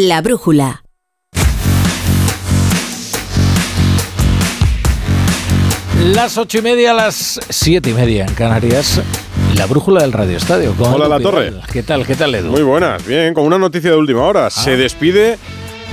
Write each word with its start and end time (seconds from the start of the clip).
La 0.00 0.22
brújula. 0.22 0.84
Las 6.14 6.38
ocho 6.38 6.58
y 6.58 6.62
media, 6.62 6.94
las 6.94 7.40
siete 7.48 7.90
y 7.90 7.94
media 7.94 8.24
en 8.24 8.32
Canarias. 8.34 9.00
La 9.56 9.66
brújula 9.66 10.02
del 10.02 10.12
Radio 10.12 10.36
Estadio. 10.36 10.72
Hola, 10.78 11.08
La 11.08 11.18
Torre. 11.18 11.52
¿Qué 11.72 11.82
tal? 11.82 12.06
¿Qué 12.06 12.14
tal, 12.14 12.32
Edu? 12.32 12.52
Muy 12.52 12.62
buenas, 12.62 13.04
bien, 13.04 13.34
con 13.34 13.44
una 13.44 13.58
noticia 13.58 13.90
de 13.90 13.96
última 13.96 14.22
hora. 14.22 14.50
Se 14.50 14.76
despide 14.76 15.36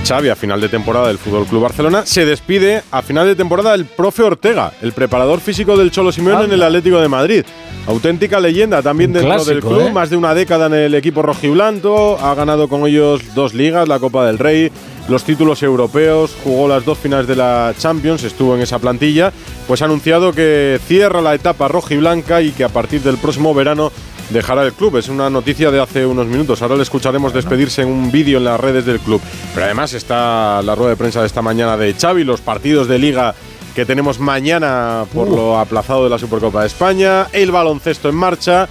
Xavi 0.06 0.28
a 0.28 0.36
final 0.36 0.60
de 0.60 0.68
temporada 0.68 1.08
del 1.08 1.18
Fútbol 1.18 1.46
Club 1.46 1.62
Barcelona. 1.62 2.06
Se 2.06 2.24
despide 2.24 2.84
a 2.92 3.02
final 3.02 3.26
de 3.26 3.34
temporada 3.34 3.74
el 3.74 3.86
profe 3.86 4.22
Ortega, 4.22 4.72
el 4.80 4.92
preparador 4.92 5.40
físico 5.40 5.76
del 5.76 5.90
Cholo 5.90 6.12
Simeone 6.12 6.44
en 6.44 6.52
el 6.52 6.62
Atlético 6.62 7.00
de 7.00 7.08
Madrid. 7.08 7.44
Auténtica 7.88 8.38
leyenda 8.38 8.82
también 8.82 9.12
dentro 9.12 9.44
del 9.44 9.60
club, 9.60 9.88
¿eh? 9.88 9.92
más 9.92 10.08
de 10.08 10.16
una 10.16 10.32
década 10.32 10.66
en 10.66 10.74
el 10.74 10.94
equipo 10.94 11.22
rojiblanco, 11.22 12.18
ha 12.20 12.36
ganado 12.36 12.68
con 12.68 12.86
ellos 12.86 13.20
dos 13.34 13.52
ligas, 13.52 13.88
la 13.88 13.98
Copa 13.98 14.24
del 14.26 14.38
Rey, 14.38 14.70
los 15.08 15.24
títulos 15.24 15.64
europeos, 15.64 16.36
jugó 16.44 16.68
las 16.68 16.84
dos 16.84 16.98
finales 16.98 17.26
de 17.26 17.34
la 17.34 17.74
Champions, 17.76 18.22
estuvo 18.22 18.54
en 18.54 18.62
esa 18.62 18.78
plantilla, 18.78 19.32
pues 19.66 19.82
ha 19.82 19.86
anunciado 19.86 20.32
que 20.32 20.78
cierra 20.86 21.20
la 21.20 21.34
etapa 21.34 21.66
rojiblanca 21.66 22.42
y 22.42 22.52
que 22.52 22.62
a 22.62 22.68
partir 22.68 23.02
del 23.02 23.16
próximo 23.16 23.54
verano 23.54 23.90
dejará 24.30 24.64
el 24.64 24.72
club. 24.72 24.96
Es 24.96 25.08
una 25.08 25.30
noticia 25.30 25.70
de 25.70 25.80
hace 25.80 26.06
unos 26.06 26.26
minutos. 26.26 26.62
Ahora 26.62 26.76
le 26.76 26.82
escucharemos 26.82 27.32
despedirse 27.32 27.82
en 27.82 27.88
un 27.88 28.10
vídeo 28.10 28.38
en 28.38 28.44
las 28.44 28.60
redes 28.60 28.86
del 28.86 29.00
club. 29.00 29.20
Pero 29.54 29.66
además 29.66 29.92
está 29.92 30.62
la 30.62 30.74
rueda 30.74 30.90
de 30.90 30.96
prensa 30.96 31.20
de 31.20 31.26
esta 31.26 31.42
mañana 31.42 31.76
de 31.76 31.94
Xavi, 31.94 32.24
los 32.24 32.40
partidos 32.40 32.88
de 32.88 32.98
liga 32.98 33.34
que 33.74 33.84
tenemos 33.84 34.18
mañana 34.18 35.04
por 35.12 35.28
lo 35.28 35.58
aplazado 35.58 36.04
de 36.04 36.10
la 36.10 36.18
Supercopa 36.18 36.62
de 36.62 36.66
España, 36.66 37.26
el 37.34 37.52
baloncesto 37.52 38.08
en 38.08 38.14
marcha, 38.14 38.70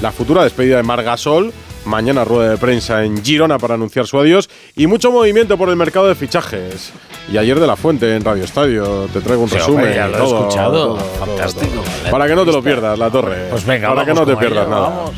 la 0.00 0.12
futura 0.12 0.44
despedida 0.44 0.78
de 0.78 0.82
Margasol, 0.82 1.52
mañana 1.84 2.24
rueda 2.24 2.52
de 2.52 2.56
prensa 2.56 3.04
en 3.04 3.22
Girona 3.22 3.58
para 3.58 3.74
anunciar 3.74 4.06
su 4.06 4.18
adiós 4.18 4.48
y 4.74 4.86
mucho 4.86 5.12
movimiento 5.12 5.58
por 5.58 5.68
el 5.68 5.76
mercado 5.76 6.08
de 6.08 6.14
fichajes. 6.14 6.92
Y 7.28 7.38
ayer 7.38 7.58
de 7.58 7.66
la 7.66 7.74
Fuente 7.76 8.14
en 8.14 8.24
Radio 8.24 8.44
Estadio 8.44 9.08
te 9.12 9.20
traigo 9.20 9.42
un 9.42 9.48
Sí, 9.48 9.56
resumen. 9.56 9.78
hombre, 9.80 9.94
ya 9.96 10.06
lo 10.06 10.14
he 10.16 10.18
todo, 10.20 10.38
escuchado. 10.40 10.72
todo, 10.72 10.96
Fantástico. 11.18 11.82
todo. 11.82 12.10
Para 12.10 12.26
que 12.28 12.34
no 12.36 12.44
te 12.44 12.52
lo 12.52 12.62
pierdas, 12.62 12.98
la 12.98 13.10
torre. 13.10 13.48
Pues 13.50 13.64
venga, 13.66 13.88
Para 13.88 14.04
que 14.04 14.14
no 14.14 14.24
te 14.24 14.36
pierdas 14.36 14.66
ello, 14.66 14.70
nada. 14.70 14.88
vamos. 14.88 15.12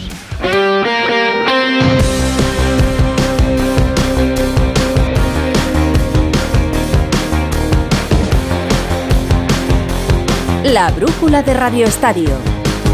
La 10.65 10.91
brújula 10.91 11.43
de 11.43 11.55
Radio 11.55 11.87
Estadio. 11.87 12.31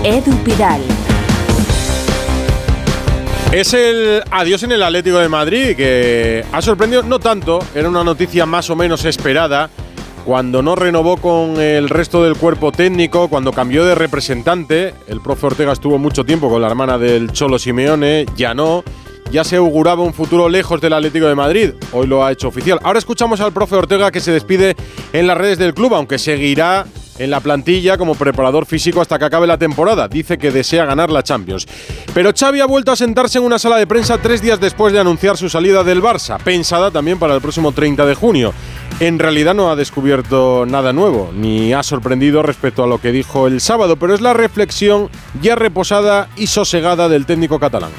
Edu 0.05 0.33
Pidal. 0.45 0.81
Es 3.55 3.73
el 3.73 4.21
adiós 4.33 4.65
en 4.65 4.73
el 4.73 4.83
Atlético 4.83 5.19
de 5.19 5.29
Madrid, 5.29 5.77
que 5.77 6.45
ha 6.51 6.61
sorprendido, 6.61 7.05
no 7.05 7.21
tanto, 7.21 7.61
era 7.73 7.89
una 7.89 8.03
noticia 8.03 8.47
más 8.47 8.69
o 8.69 8.75
menos 8.75 9.05
esperada, 9.05 9.71
cuando 10.25 10.61
no 10.61 10.75
renovó 10.75 11.19
con 11.19 11.61
el 11.61 11.89
resto 11.89 12.25
del 12.25 12.35
cuerpo 12.35 12.73
técnico, 12.73 13.29
cuando 13.29 13.53
cambió 13.53 13.85
de 13.85 13.95
representante, 13.95 14.93
el 15.07 15.21
profe 15.21 15.47
Ortega 15.47 15.73
estuvo 15.73 15.99
mucho 15.99 16.25
tiempo 16.25 16.51
con 16.51 16.63
la 16.63 16.67
hermana 16.67 16.99
del 16.99 17.31
Cholo 17.31 17.61
Simeone, 17.61 18.27
ya 18.37 18.55
no, 18.55 18.83
ya 19.31 19.45
se 19.45 19.55
auguraba 19.55 20.03
un 20.03 20.15
futuro 20.15 20.49
lejos 20.49 20.81
del 20.81 20.93
Atlético 20.93 21.27
de 21.27 21.37
Madrid, 21.37 21.71
hoy 21.93 22.09
lo 22.09 22.25
ha 22.25 22.33
hecho 22.33 22.49
oficial. 22.49 22.81
Ahora 22.83 22.99
escuchamos 22.99 23.41
al 23.41 23.53
profe 23.53 23.77
Ortega 23.77 24.11
que 24.11 24.19
se 24.19 24.33
despide 24.33 24.75
en 25.13 25.29
las 25.29 25.39
redes 25.39 25.59
del 25.59 25.75
club, 25.75 25.95
aunque 25.95 26.19
seguirá 26.19 26.87
en 27.19 27.31
la 27.31 27.41
plantilla 27.41 27.97
como 27.97 28.15
preparador 28.15 28.67
físico 28.67 29.01
hasta 29.01 29.19
que 29.19 29.25
acabe 29.25 29.47
la 29.47 29.59
temporada. 29.59 30.09
Dice 30.09 30.39
que 30.39 30.51
desea 30.51 30.85
ganar 30.85 31.11
la 31.11 31.23
Champions. 31.23 31.67
Pero 32.13 32.33
Xavi 32.33 32.61
ha 32.61 32.67
vuelto 32.67 32.93
a 32.93 32.97
sentarse 32.97 33.39
en 33.39 33.45
una 33.45 33.59
sala 33.59 33.77
de 33.77 33.87
prensa 33.87 34.19
tres 34.19 34.43
días 34.43 34.61
después 34.61 34.93
de 34.93 35.01
anunciar 35.01 35.37
su 35.37 35.49
salida 35.49 35.85
del 35.85 36.03
Barça, 36.03 36.39
pensada 36.43 36.91
también 36.91 37.19
para 37.19 37.35
el 37.35 37.41
próximo 37.41 37.73
30 37.73 38.07
de 38.07 38.15
junio. 38.15 38.53
En 39.01 39.19
realidad 39.19 39.55
no 39.55 39.71
ha 39.71 39.77
descubierto 39.77 40.67
nada 40.67 40.93
nuevo, 40.93 41.33
ni 41.35 41.73
ha 41.73 41.83
sorprendido 41.83 42.43
respecto 42.43 42.85
a 42.85 42.87
lo 42.87 42.99
que 42.99 43.11
dijo 43.11 43.49
el 43.49 43.61
sábado, 43.61 43.97
pero 43.97 44.15
es 44.15 44.21
la 44.21 44.35
reflexión 44.35 45.11
ya 45.43 45.57
reposada 45.57 46.29
y 46.37 46.47
sosegada 46.47 47.09
del 47.09 47.27
técnico 47.27 47.59
catalán. 47.59 47.91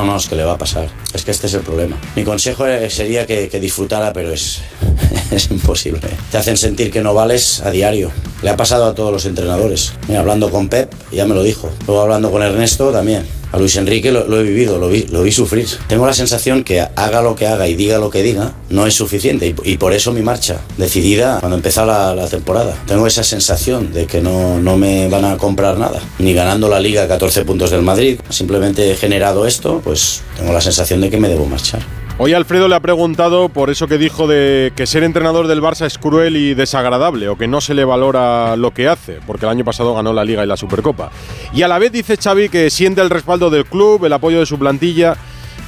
No, 0.00 0.06
no, 0.06 0.16
es 0.16 0.28
que 0.28 0.34
le 0.34 0.44
va 0.44 0.52
a 0.52 0.58
pasar. 0.58 0.88
Es 1.12 1.26
que 1.26 1.30
este 1.30 1.46
es 1.46 1.52
el 1.52 1.60
problema. 1.60 1.98
Mi 2.16 2.24
consejo 2.24 2.66
eh, 2.66 2.88
sería 2.88 3.26
que, 3.26 3.48
disfrutara, 3.60 4.14
pero 4.14 4.32
es, 4.32 4.62
es 5.30 5.50
imposible. 5.50 6.00
Te 6.30 6.38
hacen 6.38 6.56
sentir 6.56 6.90
que 6.90 7.02
no 7.02 7.12
vales 7.12 7.60
a 7.60 7.70
diario. 7.70 8.10
Le 8.42 8.48
ha 8.48 8.56
pasado 8.56 8.86
a 8.86 8.94
todos 8.94 9.12
los 9.12 9.26
entrenadores. 9.26 9.92
Hablando 10.16 10.50
con 10.50 10.70
Pep, 10.70 10.90
ya 11.12 11.26
me 11.26 11.34
lo 11.34 11.42
dijo. 11.42 11.70
Luego 11.86 12.00
hablando 12.00 12.30
con 12.30 12.42
Ernesto 12.42 12.90
también. 12.92 13.39
A 13.52 13.58
Luis 13.58 13.76
Enrique 13.76 14.12
lo, 14.12 14.40
he 14.40 14.42
vivido, 14.42 14.78
lo 14.78 14.88
vi, 14.88 15.04
lo 15.10 15.22
vi 15.22 15.32
sufrir. 15.32 15.66
Tengo 15.88 16.06
la 16.06 16.12
sensación 16.12 16.62
que 16.62 16.80
haga 16.80 17.22
lo 17.22 17.34
que 17.34 17.46
haga 17.46 17.66
y 17.66 17.74
diga 17.74 17.98
lo 17.98 18.10
que 18.10 18.22
diga, 18.22 18.52
no 18.68 18.86
es 18.86 18.94
suficiente. 18.94 19.54
Y, 19.64 19.76
por 19.76 19.92
eso 19.92 20.12
mi 20.12 20.22
marcha, 20.22 20.60
decidida 20.76 21.38
cuando 21.40 21.56
empezó 21.56 21.84
la, 21.84 22.28
temporada. 22.30 22.76
Tengo 22.86 23.06
esa 23.06 23.24
sensación 23.24 23.92
de 23.92 24.06
que 24.06 24.20
no, 24.20 24.60
no 24.60 24.76
me 24.76 25.08
van 25.08 25.24
a 25.24 25.36
comprar 25.36 25.78
nada. 25.78 26.00
Ni 26.18 26.32
ganando 26.32 26.68
la 26.68 26.78
liga 26.78 27.02
a 27.02 27.08
14 27.08 27.44
puntos 27.44 27.70
del 27.70 27.82
Madrid. 27.82 28.20
Simplemente 28.28 28.90
he 28.90 28.96
generado 28.96 29.46
esto, 29.46 29.80
pues 29.82 30.22
tengo 30.36 30.52
la 30.52 30.60
sensación 30.60 31.00
de 31.00 31.10
que 31.10 31.18
me 31.18 31.28
debo 31.28 31.46
marchar. 31.46 31.80
Hoy 32.22 32.34
Alfredo 32.34 32.68
le 32.68 32.74
ha 32.74 32.80
preguntado 32.80 33.48
por 33.48 33.70
eso 33.70 33.88
que 33.88 33.96
dijo 33.96 34.26
de 34.26 34.74
que 34.76 34.86
ser 34.86 35.04
entrenador 35.04 35.46
del 35.46 35.62
Barça 35.62 35.86
es 35.86 35.96
cruel 35.96 36.36
y 36.36 36.52
desagradable 36.52 37.30
o 37.30 37.38
que 37.38 37.48
no 37.48 37.62
se 37.62 37.72
le 37.72 37.82
valora 37.82 38.56
lo 38.56 38.74
que 38.74 38.88
hace, 38.88 39.20
porque 39.26 39.46
el 39.46 39.50
año 39.52 39.64
pasado 39.64 39.94
ganó 39.94 40.12
la 40.12 40.22
Liga 40.22 40.44
y 40.44 40.46
la 40.46 40.58
Supercopa. 40.58 41.10
Y 41.54 41.62
a 41.62 41.68
la 41.68 41.78
vez 41.78 41.92
dice 41.92 42.18
Xavi 42.18 42.50
que 42.50 42.68
siente 42.68 43.00
el 43.00 43.08
respaldo 43.08 43.48
del 43.48 43.64
club, 43.64 44.04
el 44.04 44.12
apoyo 44.12 44.38
de 44.38 44.44
su 44.44 44.58
plantilla, 44.58 45.16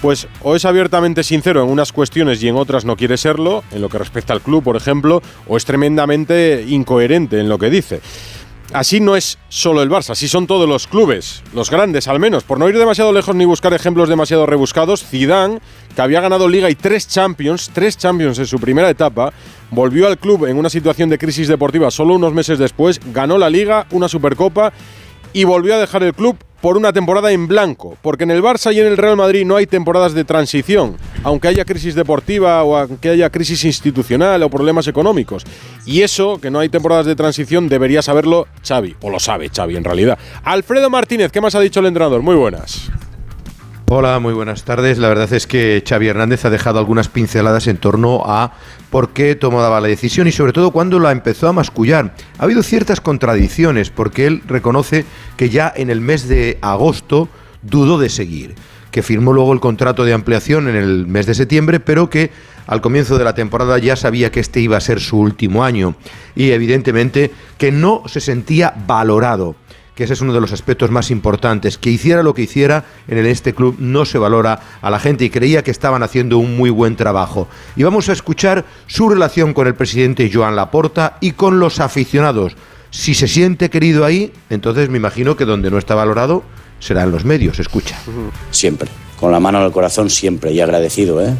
pues 0.02 0.28
o 0.42 0.54
es 0.54 0.66
abiertamente 0.66 1.22
sincero 1.22 1.62
en 1.62 1.70
unas 1.70 1.90
cuestiones 1.90 2.42
y 2.42 2.48
en 2.48 2.56
otras 2.56 2.84
no 2.84 2.96
quiere 2.96 3.16
serlo, 3.16 3.64
en 3.70 3.80
lo 3.80 3.88
que 3.88 3.96
respecta 3.96 4.34
al 4.34 4.42
club, 4.42 4.62
por 4.62 4.76
ejemplo, 4.76 5.22
o 5.48 5.56
es 5.56 5.64
tremendamente 5.64 6.66
incoherente 6.68 7.40
en 7.40 7.48
lo 7.48 7.56
que 7.56 7.70
dice. 7.70 8.02
Así 8.72 9.00
no 9.00 9.16
es 9.16 9.38
solo 9.50 9.82
el 9.82 9.90
Barça, 9.90 10.10
así 10.10 10.28
son 10.28 10.46
todos 10.46 10.66
los 10.66 10.86
clubes, 10.86 11.42
los 11.52 11.70
grandes 11.70 12.08
al 12.08 12.18
menos. 12.18 12.42
Por 12.42 12.58
no 12.58 12.70
ir 12.70 12.78
demasiado 12.78 13.12
lejos 13.12 13.34
ni 13.34 13.44
buscar 13.44 13.74
ejemplos 13.74 14.08
demasiado 14.08 14.46
rebuscados, 14.46 15.04
Zidane, 15.04 15.60
que 15.94 16.00
había 16.00 16.22
ganado 16.22 16.48
Liga 16.48 16.70
y 16.70 16.74
tres 16.74 17.06
Champions, 17.06 17.70
tres 17.74 17.98
Champions 17.98 18.38
en 18.38 18.46
su 18.46 18.58
primera 18.58 18.88
etapa, 18.88 19.34
volvió 19.70 20.06
al 20.06 20.16
club 20.16 20.46
en 20.46 20.56
una 20.56 20.70
situación 20.70 21.10
de 21.10 21.18
crisis 21.18 21.48
deportiva 21.48 21.90
solo 21.90 22.14
unos 22.14 22.32
meses 22.32 22.58
después, 22.58 22.98
ganó 23.12 23.36
la 23.36 23.50
Liga, 23.50 23.86
una 23.90 24.08
Supercopa 24.08 24.72
y 25.34 25.44
volvió 25.44 25.74
a 25.74 25.78
dejar 25.78 26.02
el 26.04 26.14
club 26.14 26.38
por 26.62 26.76
una 26.78 26.92
temporada 26.92 27.32
en 27.32 27.48
blanco, 27.48 27.98
porque 28.00 28.22
en 28.22 28.30
el 28.30 28.40
Barça 28.40 28.72
y 28.72 28.80
en 28.80 28.86
el 28.86 28.96
Real 28.96 29.16
Madrid 29.16 29.44
no 29.44 29.56
hay 29.56 29.66
temporadas 29.66 30.14
de 30.14 30.24
transición, 30.24 30.96
aunque 31.24 31.48
haya 31.48 31.64
crisis 31.64 31.96
deportiva 31.96 32.62
o 32.62 32.76
aunque 32.76 33.10
haya 33.10 33.28
crisis 33.30 33.64
institucional 33.64 34.42
o 34.44 34.48
problemas 34.48 34.86
económicos. 34.86 35.44
Y 35.84 36.02
eso, 36.02 36.40
que 36.40 36.50
no 36.50 36.60
hay 36.60 36.68
temporadas 36.68 37.04
de 37.04 37.16
transición, 37.16 37.68
debería 37.68 38.00
saberlo 38.00 38.46
Xavi, 38.66 38.94
o 39.02 39.10
lo 39.10 39.18
sabe 39.18 39.50
Xavi 39.54 39.76
en 39.76 39.84
realidad. 39.84 40.18
Alfredo 40.44 40.88
Martínez, 40.88 41.32
¿qué 41.32 41.40
más 41.40 41.56
ha 41.56 41.60
dicho 41.60 41.80
el 41.80 41.86
entrenador? 41.86 42.22
Muy 42.22 42.36
buenas. 42.36 42.90
Hola, 43.94 44.20
muy 44.20 44.32
buenas 44.32 44.64
tardes. 44.64 44.96
La 44.96 45.08
verdad 45.08 45.30
es 45.34 45.46
que 45.46 45.84
Xavi 45.86 46.08
Hernández 46.08 46.46
ha 46.46 46.50
dejado 46.50 46.78
algunas 46.78 47.08
pinceladas 47.08 47.66
en 47.66 47.76
torno 47.76 48.22
a 48.24 48.54
por 48.88 49.10
qué 49.10 49.34
tomaba 49.34 49.82
la 49.82 49.88
decisión 49.88 50.26
y 50.26 50.32
sobre 50.32 50.54
todo 50.54 50.70
cuándo 50.70 50.98
la 50.98 51.12
empezó 51.12 51.46
a 51.46 51.52
mascullar. 51.52 52.14
Ha 52.38 52.44
habido 52.44 52.62
ciertas 52.62 53.02
contradicciones 53.02 53.90
porque 53.90 54.24
él 54.26 54.40
reconoce 54.46 55.04
que 55.36 55.50
ya 55.50 55.70
en 55.76 55.90
el 55.90 56.00
mes 56.00 56.26
de 56.26 56.56
agosto 56.62 57.28
dudó 57.60 57.98
de 57.98 58.08
seguir, 58.08 58.54
que 58.90 59.02
firmó 59.02 59.34
luego 59.34 59.52
el 59.52 59.60
contrato 59.60 60.06
de 60.06 60.14
ampliación 60.14 60.68
en 60.70 60.76
el 60.76 61.06
mes 61.06 61.26
de 61.26 61.34
septiembre, 61.34 61.78
pero 61.78 62.08
que 62.08 62.30
al 62.66 62.80
comienzo 62.80 63.18
de 63.18 63.24
la 63.24 63.34
temporada 63.34 63.76
ya 63.76 63.94
sabía 63.96 64.32
que 64.32 64.40
este 64.40 64.60
iba 64.60 64.78
a 64.78 64.80
ser 64.80 65.00
su 65.00 65.18
último 65.18 65.64
año 65.64 65.96
y 66.34 66.52
evidentemente 66.52 67.30
que 67.58 67.70
no 67.70 68.04
se 68.06 68.22
sentía 68.22 68.72
valorado 68.86 69.54
que 69.94 70.04
ese 70.04 70.14
es 70.14 70.20
uno 70.20 70.32
de 70.32 70.40
los 70.40 70.52
aspectos 70.52 70.90
más 70.90 71.10
importantes, 71.10 71.78
que 71.78 71.90
hiciera 71.90 72.22
lo 72.22 72.34
que 72.34 72.42
hiciera 72.42 72.84
en 73.08 73.26
este 73.26 73.54
club 73.54 73.76
no 73.78 74.04
se 74.04 74.18
valora 74.18 74.60
a 74.80 74.90
la 74.90 74.98
gente 74.98 75.24
y 75.24 75.30
creía 75.30 75.62
que 75.62 75.70
estaban 75.70 76.02
haciendo 76.02 76.38
un 76.38 76.56
muy 76.56 76.70
buen 76.70 76.96
trabajo. 76.96 77.48
Y 77.76 77.82
vamos 77.82 78.08
a 78.08 78.12
escuchar 78.12 78.64
su 78.86 79.08
relación 79.08 79.52
con 79.52 79.66
el 79.66 79.74
presidente 79.74 80.30
Joan 80.32 80.56
Laporta 80.56 81.18
y 81.20 81.32
con 81.32 81.58
los 81.58 81.80
aficionados. 81.80 82.56
Si 82.90 83.14
se 83.14 83.28
siente 83.28 83.70
querido 83.70 84.04
ahí, 84.04 84.32
entonces 84.50 84.88
me 84.88 84.98
imagino 84.98 85.36
que 85.36 85.44
donde 85.44 85.70
no 85.70 85.78
está 85.78 85.94
valorado 85.94 86.42
será 86.78 87.04
en 87.04 87.10
los 87.10 87.24
medios, 87.24 87.58
escucha. 87.58 87.96
Siempre. 88.50 88.88
Con 89.22 89.30
la 89.30 89.38
mano 89.38 89.60
en 89.60 89.66
el 89.66 89.70
corazón 89.70 90.10
siempre 90.10 90.52
y 90.52 90.58
agradecido, 90.58 91.24
¿eh? 91.24 91.32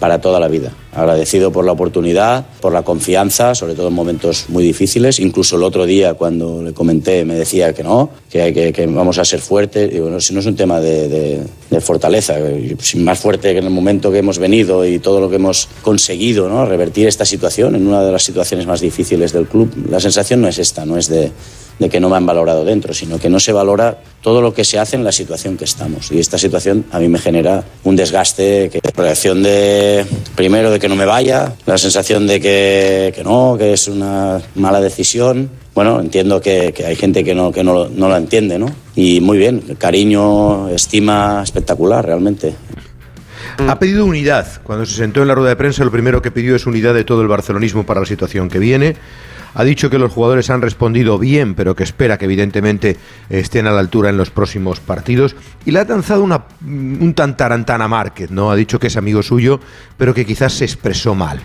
Para 0.00 0.22
toda 0.22 0.40
la 0.40 0.48
vida. 0.48 0.72
Agradecido 0.94 1.52
por 1.52 1.66
la 1.66 1.72
oportunidad, 1.72 2.46
por 2.62 2.72
la 2.72 2.80
confianza, 2.80 3.54
sobre 3.54 3.74
todo 3.74 3.88
en 3.88 3.92
momentos 3.92 4.46
muy 4.48 4.64
difíciles. 4.64 5.20
Incluso 5.20 5.56
el 5.56 5.62
otro 5.62 5.84
día 5.84 6.14
cuando 6.14 6.62
le 6.62 6.72
comenté 6.72 7.26
me 7.26 7.34
decía 7.34 7.74
que 7.74 7.82
no, 7.82 8.08
que, 8.30 8.88
vamos 8.90 9.18
a 9.18 9.24
ser 9.26 9.40
fuertes. 9.40 9.92
Digo, 9.92 10.08
no, 10.08 10.18
si 10.18 10.32
no 10.32 10.40
es 10.40 10.46
un 10.46 10.56
tema 10.56 10.80
de, 10.80 11.42
fortaleza, 11.82 12.36
más 12.96 13.18
fuerte 13.18 13.52
que 13.52 13.58
en 13.58 13.64
el 13.64 13.70
momento 13.70 14.10
que 14.10 14.20
hemos 14.20 14.38
venido 14.38 14.86
y 14.86 14.98
todo 14.98 15.20
lo 15.20 15.28
que 15.28 15.36
hemos 15.36 15.68
conseguido, 15.82 16.48
¿no? 16.48 16.64
Revertir 16.64 17.06
esta 17.06 17.26
situación 17.26 17.74
en 17.74 17.86
una 17.86 18.02
de 18.02 18.12
las 18.12 18.22
situaciones 18.22 18.66
más 18.66 18.80
difíciles 18.80 19.34
del 19.34 19.46
club. 19.46 19.70
La 19.90 20.00
sensación 20.00 20.40
no 20.40 20.48
es 20.48 20.58
esta, 20.58 20.86
no 20.86 20.96
es 20.96 21.08
de 21.08 21.30
de 21.78 21.88
que 21.88 22.00
no 22.00 22.08
me 22.08 22.16
han 22.16 22.26
valorado 22.26 22.64
dentro, 22.64 22.94
sino 22.94 23.18
que 23.18 23.28
no 23.28 23.38
se 23.38 23.52
valora 23.52 23.98
todo 24.22 24.40
lo 24.40 24.54
que 24.54 24.64
se 24.64 24.78
hace 24.78 24.96
en 24.96 25.04
la 25.04 25.12
situación 25.12 25.56
que 25.56 25.64
estamos. 25.64 26.10
Y 26.10 26.18
esta 26.18 26.38
situación 26.38 26.86
a 26.90 26.98
mí 26.98 27.08
me 27.08 27.18
genera 27.18 27.64
un 27.84 27.96
desgaste, 27.96 28.70
que 28.70 28.80
proyección 28.80 29.42
de, 29.42 30.06
primero, 30.34 30.70
de 30.70 30.78
que 30.78 30.88
no 30.88 30.96
me 30.96 31.04
vaya, 31.04 31.54
la 31.66 31.76
sensación 31.76 32.26
de 32.26 32.40
que, 32.40 33.22
no, 33.24 33.56
que 33.58 33.74
es 33.74 33.88
una 33.88 34.40
mala 34.54 34.80
decisión. 34.80 35.50
Bueno, 35.74 36.00
entiendo 36.00 36.40
que, 36.40 36.72
hay 36.86 36.96
gente 36.96 37.22
que 37.22 37.34
no, 37.34 37.52
que 37.52 37.62
no, 37.62 37.88
no 37.88 38.08
lo 38.08 38.16
entiende, 38.16 38.58
¿no? 38.58 38.66
Y 38.94 39.20
muy 39.20 39.36
bien, 39.36 39.76
cariño, 39.78 40.70
estima 40.70 41.42
espectacular, 41.44 42.06
realmente. 42.06 42.54
Ha 43.58 43.78
pedido 43.78 44.04
unidad. 44.04 44.46
Cuando 44.62 44.86
se 44.86 44.94
sentó 44.94 45.22
en 45.22 45.28
la 45.28 45.34
rueda 45.34 45.50
de 45.50 45.56
prensa, 45.56 45.84
lo 45.84 45.90
primero 45.90 46.22
que 46.22 46.30
pidió 46.30 46.56
es 46.56 46.66
unidad 46.66 46.94
de 46.94 47.04
todo 47.04 47.22
el 47.22 47.28
barcelonismo 47.28 47.84
para 47.84 48.00
la 48.00 48.06
situación 48.06 48.48
que 48.48 48.58
viene. 48.58 48.96
Ha 49.58 49.64
dicho 49.64 49.88
que 49.88 49.98
los 49.98 50.12
jugadores 50.12 50.50
han 50.50 50.60
respondido 50.60 51.18
bien, 51.18 51.54
pero 51.54 51.74
que 51.74 51.82
espera 51.82 52.18
que 52.18 52.26
evidentemente 52.26 52.98
estén 53.30 53.66
a 53.66 53.70
la 53.70 53.80
altura 53.80 54.10
en 54.10 54.18
los 54.18 54.28
próximos 54.28 54.80
partidos. 54.80 55.34
Y 55.64 55.70
le 55.70 55.78
ha 55.78 55.84
lanzado 55.84 56.22
una, 56.22 56.44
un 56.60 57.14
tantarantana 57.14 57.88
Márquez, 57.88 58.30
¿no? 58.30 58.50
Ha 58.50 58.54
dicho 58.56 58.78
que 58.78 58.88
es 58.88 58.98
amigo 58.98 59.22
suyo, 59.22 59.58
pero 59.96 60.12
que 60.12 60.26
quizás 60.26 60.52
se 60.52 60.66
expresó 60.66 61.14
mal. 61.14 61.40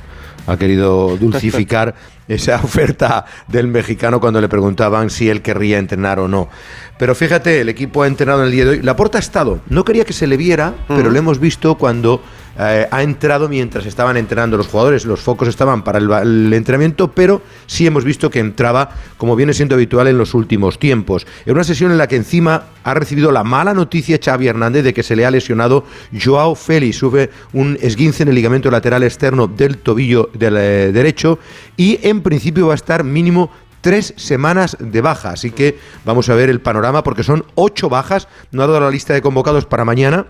Ha 0.46 0.58
querido 0.58 1.16
dulcificar 1.16 1.96
esa 2.28 2.58
oferta 2.64 3.26
del 3.48 3.68
mexicano 3.68 4.20
cuando 4.20 4.42
le 4.42 4.50
preguntaban 4.50 5.10
si 5.10 5.30
él 5.30 5.42
querría 5.42 5.80
entrenar 5.80 6.20
o 6.20 6.28
no. 6.28 6.50
Pero 6.98 7.16
fíjate, 7.16 7.62
el 7.62 7.70
equipo 7.70 8.04
ha 8.04 8.08
entrenado 8.08 8.42
en 8.42 8.48
el 8.48 8.52
día 8.52 8.66
de 8.66 8.72
hoy. 8.72 8.82
La 8.82 8.98
porta 8.98 9.20
ha 9.20 9.22
estado. 9.22 9.62
No 9.70 9.86
quería 9.86 10.04
que 10.04 10.12
se 10.12 10.28
le 10.28 10.36
viera, 10.36 10.74
pero 10.90 11.12
lo 11.12 11.18
hemos 11.18 11.40
visto 11.40 11.76
cuando 11.76 12.22
eh, 12.58 12.88
ha 12.90 13.04
entrado 13.04 13.48
mientras 13.48 13.86
estaban 13.86 14.18
entrenando 14.18 14.58
los 14.58 14.68
jugadores. 14.68 15.06
Los 15.06 15.22
focos 15.22 15.48
estaban 15.48 15.84
para 15.84 16.00
el, 16.00 16.54
entrenamiento, 16.54 17.12
pero 17.12 17.42
sí 17.66 17.88
hemos 17.88 18.04
visto 18.04 18.30
que 18.30 18.40
entraba 18.40 18.92
como 19.18 19.36
viene 19.36 19.54
siendo 19.54 19.76
habitual 19.76 20.08
en 20.08 20.18
los 20.18 20.34
últimos 20.34 20.80
tiempos. 20.80 21.26
En 21.46 21.54
una 21.54 21.64
sesión 21.64 21.92
en 21.92 21.98
la 21.98 22.08
que 22.08 22.16
encima 22.16 22.64
ha 22.84 22.94
recibido 22.94 23.32
la 23.32 23.44
mala 23.44 23.74
noticia 23.74 24.20
Xavi 24.24 24.48
Hernández 24.48 24.84
de 24.84 24.94
que 24.94 25.04
se 25.04 25.16
le 25.16 25.26
ha 25.26 25.32
lesionado 25.32 25.86
Joao 26.14 26.56
Félix. 26.56 26.98
Sube 26.98 27.30
un 27.54 27.78
esguince 27.82 28.24
en 28.24 28.30
el 28.30 28.36
ligamento 28.36 28.70
lateral 28.70 29.04
externo 29.04 29.48
del 29.48 29.78
tobillo 29.78 30.30
del, 30.34 30.58
eh, 30.58 30.92
derecho 30.92 31.40
y 31.78 32.00
en 32.04 32.22
principio 32.22 32.68
va 32.68 32.74
a 32.74 32.76
estar 32.76 33.04
mínimo 33.04 33.50
tres 33.82 34.14
semanas 34.18 34.78
de 34.80 35.02
baja. 35.02 35.32
Así 35.32 35.52
que 35.52 35.78
vamos 36.06 36.30
a 36.30 36.36
ver 36.36 36.50
el 36.50 36.62
panorama 36.62 37.04
porque 37.04 37.24
son 37.24 37.46
ocho 37.56 37.90
bajas. 37.90 38.28
No 38.52 38.64
ha 38.64 38.68
dado 38.68 38.80
la 38.80 38.92
lista 38.92 39.14
de 39.14 39.22
convocados 39.22 39.66
para 39.66 39.86
mañana. 39.86 40.28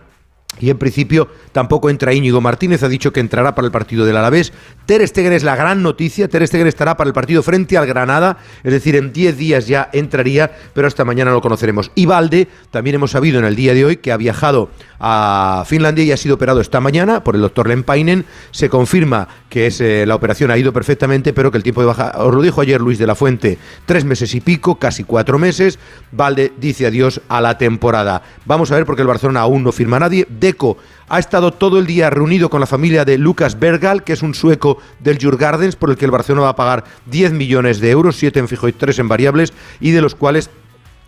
Y 0.60 0.70
en 0.70 0.78
principio 0.78 1.30
tampoco 1.54 1.90
entra 1.90 2.14
Íñigo 2.14 2.42
Martínez, 2.42 2.84
ha 2.84 2.90
dicho 2.90 3.14
que 3.14 3.20
entrará 3.20 3.56
para 3.56 3.66
el 3.66 3.72
partido 3.72 4.06
del 4.06 4.18
Alavés. 4.18 4.52
Ter 4.86 5.06
Stegen 5.08 5.34
es 5.34 5.44
la 5.44 5.56
gran 5.56 5.82
noticia, 5.82 6.28
Ter 6.28 6.46
Stegen 6.46 6.68
estará 6.68 6.98
para 6.98 7.08
el 7.08 7.14
partido 7.14 7.42
frente 7.42 7.78
al 7.78 7.88
Granada, 7.88 8.38
es 8.64 8.72
decir, 8.72 8.96
en 8.96 9.14
10 9.14 9.38
días 9.38 9.68
ya 9.68 9.90
entraría, 9.94 10.52
pero 10.74 10.88
hasta 10.88 11.06
mañana 11.06 11.32
lo 11.32 11.42
conoceremos. 11.42 11.92
Y 11.96 12.06
Valde, 12.06 12.48
también 12.70 12.96
hemos 12.96 13.12
sabido 13.12 13.40
en 13.40 13.46
el 13.46 13.56
día 13.56 13.74
de 13.74 13.86
hoy 13.86 13.98
que 13.98 14.12
ha 14.12 14.18
viajado 14.18 14.70
a 15.00 15.64
Finlandia 15.66 16.04
y 16.04 16.12
ha 16.12 16.18
sido 16.18 16.36
operado 16.36 16.62
esta 16.62 16.80
mañana 16.80 17.24
por 17.24 17.36
el 17.36 17.42
doctor 17.42 17.68
Lempainen. 17.68 18.26
Se 18.52 18.70
confirma 18.70 19.28
que 19.50 19.68
es, 19.68 19.82
eh, 19.82 20.06
la 20.06 20.16
operación 20.16 20.52
ha 20.52 20.58
ido 20.58 20.72
perfectamente, 20.74 21.34
pero 21.34 21.50
que 21.50 21.58
el 21.58 21.64
tiempo 21.64 21.82
de 21.82 21.88
baja, 21.88 22.14
os 22.18 22.34
lo 22.34 22.42
dijo 22.42 22.62
ayer 22.62 22.80
Luis 22.80 23.00
de 23.00 23.08
la 23.08 23.16
Fuente, 23.16 23.58
tres 23.86 24.06
meses 24.06 24.36
y 24.36 24.42
pico, 24.42 24.76
casi 24.76 25.04
cuatro 25.04 25.40
meses. 25.40 25.80
Valde 26.12 26.54
dice 26.58 26.86
adiós 26.86 27.22
a 27.30 27.42
la 27.42 27.58
temporada. 27.58 28.22
Vamos 28.46 28.72
a 28.72 28.76
ver 28.76 28.86
porque 28.86 29.02
el 29.02 29.08
Barcelona 29.08 29.42
aún 29.42 29.64
no 29.64 29.72
firma 29.72 29.98
a 29.98 30.02
nadie. 30.02 30.28
Deco 30.42 30.78
ha 31.08 31.20
estado 31.20 31.52
todo 31.52 31.80
el 31.80 31.86
día 31.86 32.10
reunido 32.10 32.50
con 32.50 32.60
la 32.60 32.68
familia 32.68 33.06
de 33.06 33.18
Lucas 33.18 33.60
Bergal, 33.60 34.04
que 34.04 34.14
es 34.14 34.22
un 34.22 34.34
sueco 34.34 34.80
del 35.00 35.22
Jurgardens, 35.22 35.76
por 35.78 35.90
el 35.90 35.98
que 35.98 36.06
el 36.06 36.12
Barcelona 36.12 36.44
va 36.44 36.50
a 36.50 36.56
pagar 36.56 36.84
10 37.06 37.32
millones 37.34 37.80
de 37.80 37.92
euros, 37.92 38.18
7 38.18 38.40
en 38.40 38.48
fijo 38.48 38.68
y 38.68 38.74
3 38.74 39.00
en 39.00 39.08
variables, 39.08 39.54
y 39.80 39.92
de 39.92 40.02
los 40.02 40.16
cuales 40.16 40.50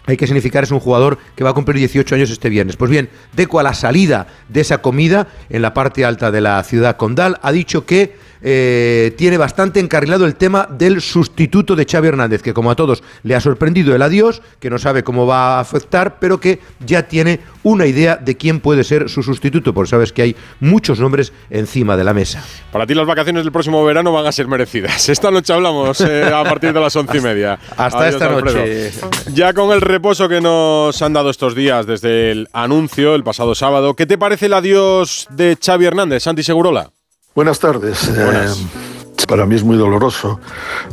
hay 0.05 0.17
que 0.17 0.27
significar 0.27 0.63
es 0.63 0.71
un 0.71 0.79
jugador 0.79 1.17
que 1.35 1.43
va 1.43 1.51
a 1.51 1.53
cumplir 1.53 1.77
18 1.77 2.15
años 2.15 2.29
este 2.29 2.49
viernes. 2.49 2.75
Pues 2.75 2.91
bien, 2.91 3.09
Deco 3.33 3.59
a 3.59 3.63
la 3.63 3.73
salida 3.73 4.27
de 4.49 4.61
esa 4.61 4.79
comida 4.79 5.27
en 5.49 5.61
la 5.61 5.73
parte 5.73 6.05
alta 6.05 6.31
de 6.31 6.41
la 6.41 6.61
ciudad 6.63 6.97
condal 6.97 7.39
ha 7.41 7.51
dicho 7.51 7.85
que 7.85 8.17
eh, 8.43 9.13
tiene 9.17 9.37
bastante 9.37 9.79
encarrilado 9.79 10.25
el 10.25 10.35
tema 10.35 10.67
del 10.69 11.01
sustituto 11.01 11.75
de 11.75 11.85
Xavi 11.85 12.09
Hernández, 12.09 12.41
que 12.41 12.53
como 12.53 12.69
a 12.69 12.75
todos 12.75 13.01
le 13.23 13.35
ha 13.35 13.39
sorprendido 13.39 13.95
el 13.95 14.01
adiós, 14.01 14.41
que 14.59 14.69
no 14.69 14.77
sabe 14.77 15.03
cómo 15.03 15.25
va 15.25 15.57
a 15.57 15.59
afectar, 15.61 16.19
pero 16.19 16.39
que 16.39 16.59
ya 16.85 17.07
tiene 17.07 17.39
una 17.63 17.85
idea 17.85 18.17
de 18.17 18.35
quién 18.35 18.59
puede 18.59 18.83
ser 18.83 19.09
su 19.09 19.23
sustituto, 19.23 19.73
porque 19.73 19.89
sabes 19.89 20.11
que 20.11 20.21
hay 20.21 20.35
muchos 20.59 20.99
nombres 20.99 21.31
encima 21.49 21.95
de 21.95 22.03
la 22.03 22.13
mesa. 22.13 22.43
Para 22.71 22.85
ti 22.85 22.93
las 22.93 23.07
vacaciones 23.07 23.43
del 23.43 23.51
próximo 23.53 23.83
verano 23.85 24.11
van 24.11 24.25
a 24.25 24.31
ser 24.31 24.47
merecidas. 24.47 25.07
Esta 25.13 25.31
noche 25.31 25.53
hablamos 25.53 26.01
eh, 26.01 26.25
a 26.25 26.43
partir 26.43 26.73
de 26.73 26.79
las 26.81 26.95
once 26.95 27.17
y 27.17 27.21
media. 27.21 27.57
Hasta 27.77 27.99
Adiós, 27.99 28.13
esta 28.15 28.25
Alfredo. 28.35 28.59
noche. 28.59 28.91
Ya 29.33 29.53
con 29.53 29.71
el 29.71 29.81
reposo 29.81 30.27
que 30.27 30.41
nos 30.41 31.01
han 31.01 31.13
dado 31.13 31.29
estos 31.29 31.55
días 31.55 31.85
desde 31.85 32.31
el 32.31 32.49
anuncio 32.51 33.15
el 33.15 33.23
pasado 33.23 33.55
sábado, 33.55 33.95
¿qué 33.95 34.05
te 34.05 34.17
parece 34.17 34.47
el 34.47 34.53
adiós 34.53 35.27
de 35.29 35.57
Xavi 35.63 35.85
Hernández, 35.85 36.23
Santi 36.23 36.43
Segurola? 36.43 36.91
Buenas 37.35 37.59
tardes. 37.59 38.15
Buenas. 38.15 38.59
Eh, 38.59 39.25
para 39.27 39.47
mí 39.47 39.55
es 39.55 39.63
muy 39.63 39.75
doloroso 39.75 40.39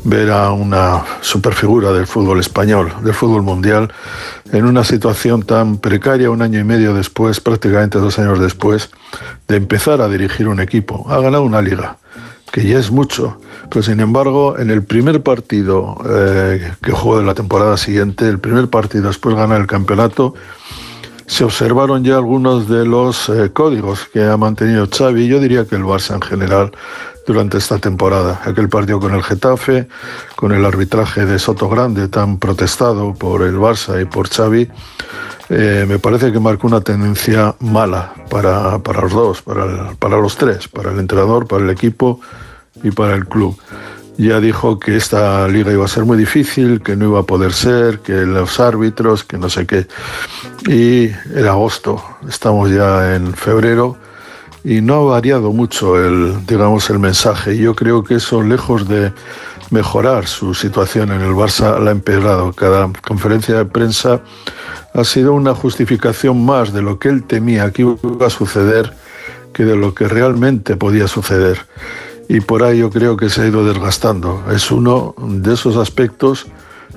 ver 0.04 0.30
a 0.30 0.52
una 0.52 1.04
superfigura 1.20 1.92
del 1.92 2.06
fútbol 2.06 2.40
español, 2.40 2.92
del 3.02 3.12
fútbol 3.12 3.42
mundial, 3.42 3.92
en 4.50 4.64
una 4.64 4.82
situación 4.82 5.42
tan 5.42 5.76
precaria 5.76 6.30
un 6.30 6.40
año 6.40 6.58
y 6.58 6.64
medio 6.64 6.94
después, 6.94 7.40
prácticamente 7.40 7.98
dos 7.98 8.18
años 8.18 8.40
después, 8.40 8.90
de 9.48 9.56
empezar 9.56 10.00
a 10.00 10.08
dirigir 10.08 10.48
un 10.48 10.60
equipo. 10.60 11.04
Ha 11.10 11.20
ganado 11.20 11.42
una 11.42 11.60
liga, 11.60 11.98
que 12.50 12.66
ya 12.66 12.78
es 12.78 12.90
mucho, 12.90 13.38
pero 13.68 13.82
sin 13.82 14.00
embargo, 14.00 14.58
en 14.58 14.70
el 14.70 14.82
primer 14.82 15.22
partido 15.22 15.98
eh, 16.08 16.72
que 16.80 16.92
jugó 16.92 17.18
de 17.18 17.26
la 17.26 17.34
temporada 17.34 17.76
siguiente, 17.76 18.26
el 18.26 18.38
primer 18.38 18.68
partido 18.68 19.08
después 19.08 19.34
de 19.34 19.42
ganar 19.42 19.60
el 19.60 19.66
campeonato, 19.66 20.34
se 21.30 21.44
observaron 21.44 22.02
ya 22.02 22.16
algunos 22.16 22.68
de 22.68 22.84
los 22.84 23.28
eh, 23.28 23.50
códigos 23.52 24.08
que 24.12 24.24
ha 24.24 24.36
mantenido 24.36 24.88
Xavi, 24.90 25.28
yo 25.28 25.38
diría 25.38 25.64
que 25.64 25.76
el 25.76 25.84
Barça 25.84 26.14
en 26.16 26.22
general, 26.22 26.72
durante 27.24 27.56
esta 27.56 27.78
temporada. 27.78 28.40
Aquel 28.44 28.68
partido 28.68 28.98
con 28.98 29.14
el 29.14 29.22
Getafe, 29.22 29.86
con 30.34 30.50
el 30.50 30.64
arbitraje 30.64 31.26
de 31.26 31.38
Soto 31.38 31.68
Grande 31.68 32.08
tan 32.08 32.38
protestado 32.38 33.14
por 33.14 33.42
el 33.42 33.54
Barça 33.54 34.02
y 34.02 34.06
por 34.06 34.28
Xavi, 34.28 34.68
eh, 35.50 35.86
me 35.88 36.00
parece 36.00 36.32
que 36.32 36.40
marcó 36.40 36.66
una 36.66 36.80
tendencia 36.80 37.54
mala 37.60 38.12
para, 38.28 38.80
para 38.80 39.02
los 39.02 39.12
dos, 39.12 39.42
para, 39.42 39.92
para 40.00 40.16
los 40.16 40.36
tres, 40.36 40.66
para 40.66 40.90
el 40.90 40.98
entrenador, 40.98 41.46
para 41.46 41.62
el 41.62 41.70
equipo 41.70 42.20
y 42.82 42.90
para 42.90 43.14
el 43.14 43.28
club 43.28 43.56
ya 44.26 44.40
dijo 44.40 44.78
que 44.78 44.96
esta 44.96 45.48
liga 45.48 45.72
iba 45.72 45.84
a 45.84 45.88
ser 45.88 46.04
muy 46.04 46.18
difícil, 46.18 46.82
que 46.82 46.96
no 46.96 47.06
iba 47.06 47.20
a 47.20 47.22
poder 47.22 47.52
ser, 47.52 48.00
que 48.00 48.12
los 48.12 48.60
árbitros, 48.60 49.24
que 49.24 49.38
no 49.38 49.48
sé 49.48 49.66
qué. 49.66 49.86
Y 50.68 51.10
en 51.34 51.46
agosto, 51.46 52.02
estamos 52.28 52.70
ya 52.70 53.14
en 53.14 53.32
febrero 53.34 53.96
y 54.62 54.82
no 54.82 54.94
ha 54.94 55.12
variado 55.12 55.52
mucho 55.52 55.96
el, 55.98 56.46
digamos, 56.46 56.90
el 56.90 56.98
mensaje. 56.98 57.56
Yo 57.56 57.74
creo 57.74 58.04
que 58.04 58.16
eso, 58.16 58.42
lejos 58.42 58.86
de 58.88 59.12
mejorar 59.70 60.26
su 60.26 60.54
situación 60.54 61.12
en 61.12 61.22
el 61.22 61.32
Barça, 61.32 61.78
la 61.78 61.90
ha 61.90 61.92
empeorado. 61.92 62.52
Cada 62.52 62.90
conferencia 63.00 63.56
de 63.56 63.64
prensa 63.64 64.20
ha 64.92 65.04
sido 65.04 65.32
una 65.32 65.54
justificación 65.54 66.44
más 66.44 66.72
de 66.72 66.82
lo 66.82 66.98
que 66.98 67.08
él 67.08 67.22
temía 67.22 67.70
que 67.70 67.82
iba 67.82 68.26
a 68.26 68.30
suceder 68.30 68.92
que 69.52 69.64
de 69.64 69.76
lo 69.76 69.94
que 69.94 70.08
realmente 70.08 70.76
podía 70.76 71.08
suceder 71.08 71.66
y 72.30 72.40
por 72.40 72.62
ahí 72.62 72.78
yo 72.78 72.90
creo 72.90 73.16
que 73.16 73.28
se 73.28 73.42
ha 73.42 73.46
ido 73.48 73.64
desgastando. 73.64 74.44
Es 74.54 74.70
uno 74.70 75.16
de 75.18 75.52
esos 75.52 75.76
aspectos, 75.76 76.46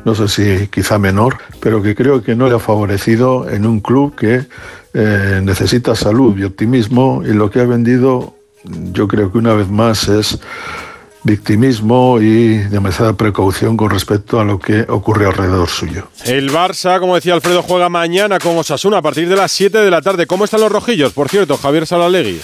no 0.06 0.14
sé 0.14 0.28
si 0.28 0.68
quizá 0.68 1.00
menor, 1.00 1.38
pero 1.60 1.82
que 1.82 1.96
creo 1.96 2.22
que 2.22 2.36
no 2.36 2.48
le 2.48 2.54
ha 2.54 2.60
favorecido 2.60 3.50
en 3.50 3.66
un 3.66 3.80
club 3.80 4.14
que 4.16 4.46
eh, 4.94 5.42
necesita 5.44 5.96
salud 5.96 6.38
y 6.38 6.44
optimismo 6.44 7.24
y 7.26 7.34
lo 7.34 7.50
que 7.50 7.62
ha 7.62 7.66
vendido 7.66 8.36
yo 8.64 9.08
creo 9.08 9.32
que 9.32 9.40
una 9.40 9.56
vez 9.56 9.70
más 9.70 10.08
es 10.08 10.40
victimismo 11.24 12.22
y 12.22 12.58
demasiada 12.58 13.14
precaución 13.14 13.76
con 13.76 13.90
respecto 13.90 14.40
a 14.40 14.44
lo 14.44 14.60
que 14.60 14.86
ocurre 14.88 15.26
alrededor 15.26 15.68
suyo. 15.68 16.10
El 16.26 16.52
Barça, 16.52 17.00
como 17.00 17.16
decía 17.16 17.34
Alfredo, 17.34 17.64
juega 17.64 17.90
mañana 17.90 18.38
con 18.38 18.56
Osasuna 18.56 19.00
a 19.00 19.02
partir 19.02 19.28
de 19.28 19.36
las 19.36 19.52
7 19.52 19.80
de 19.80 19.90
la 19.90 20.04
tarde. 20.04 20.28
¿Cómo 20.28 20.46
están 20.46 20.62
los 20.62 20.72
rojillos? 20.72 21.12
Por 21.12 21.30
cierto, 21.30 21.58
Javier 21.58 21.88
Salalegui. 21.88 22.40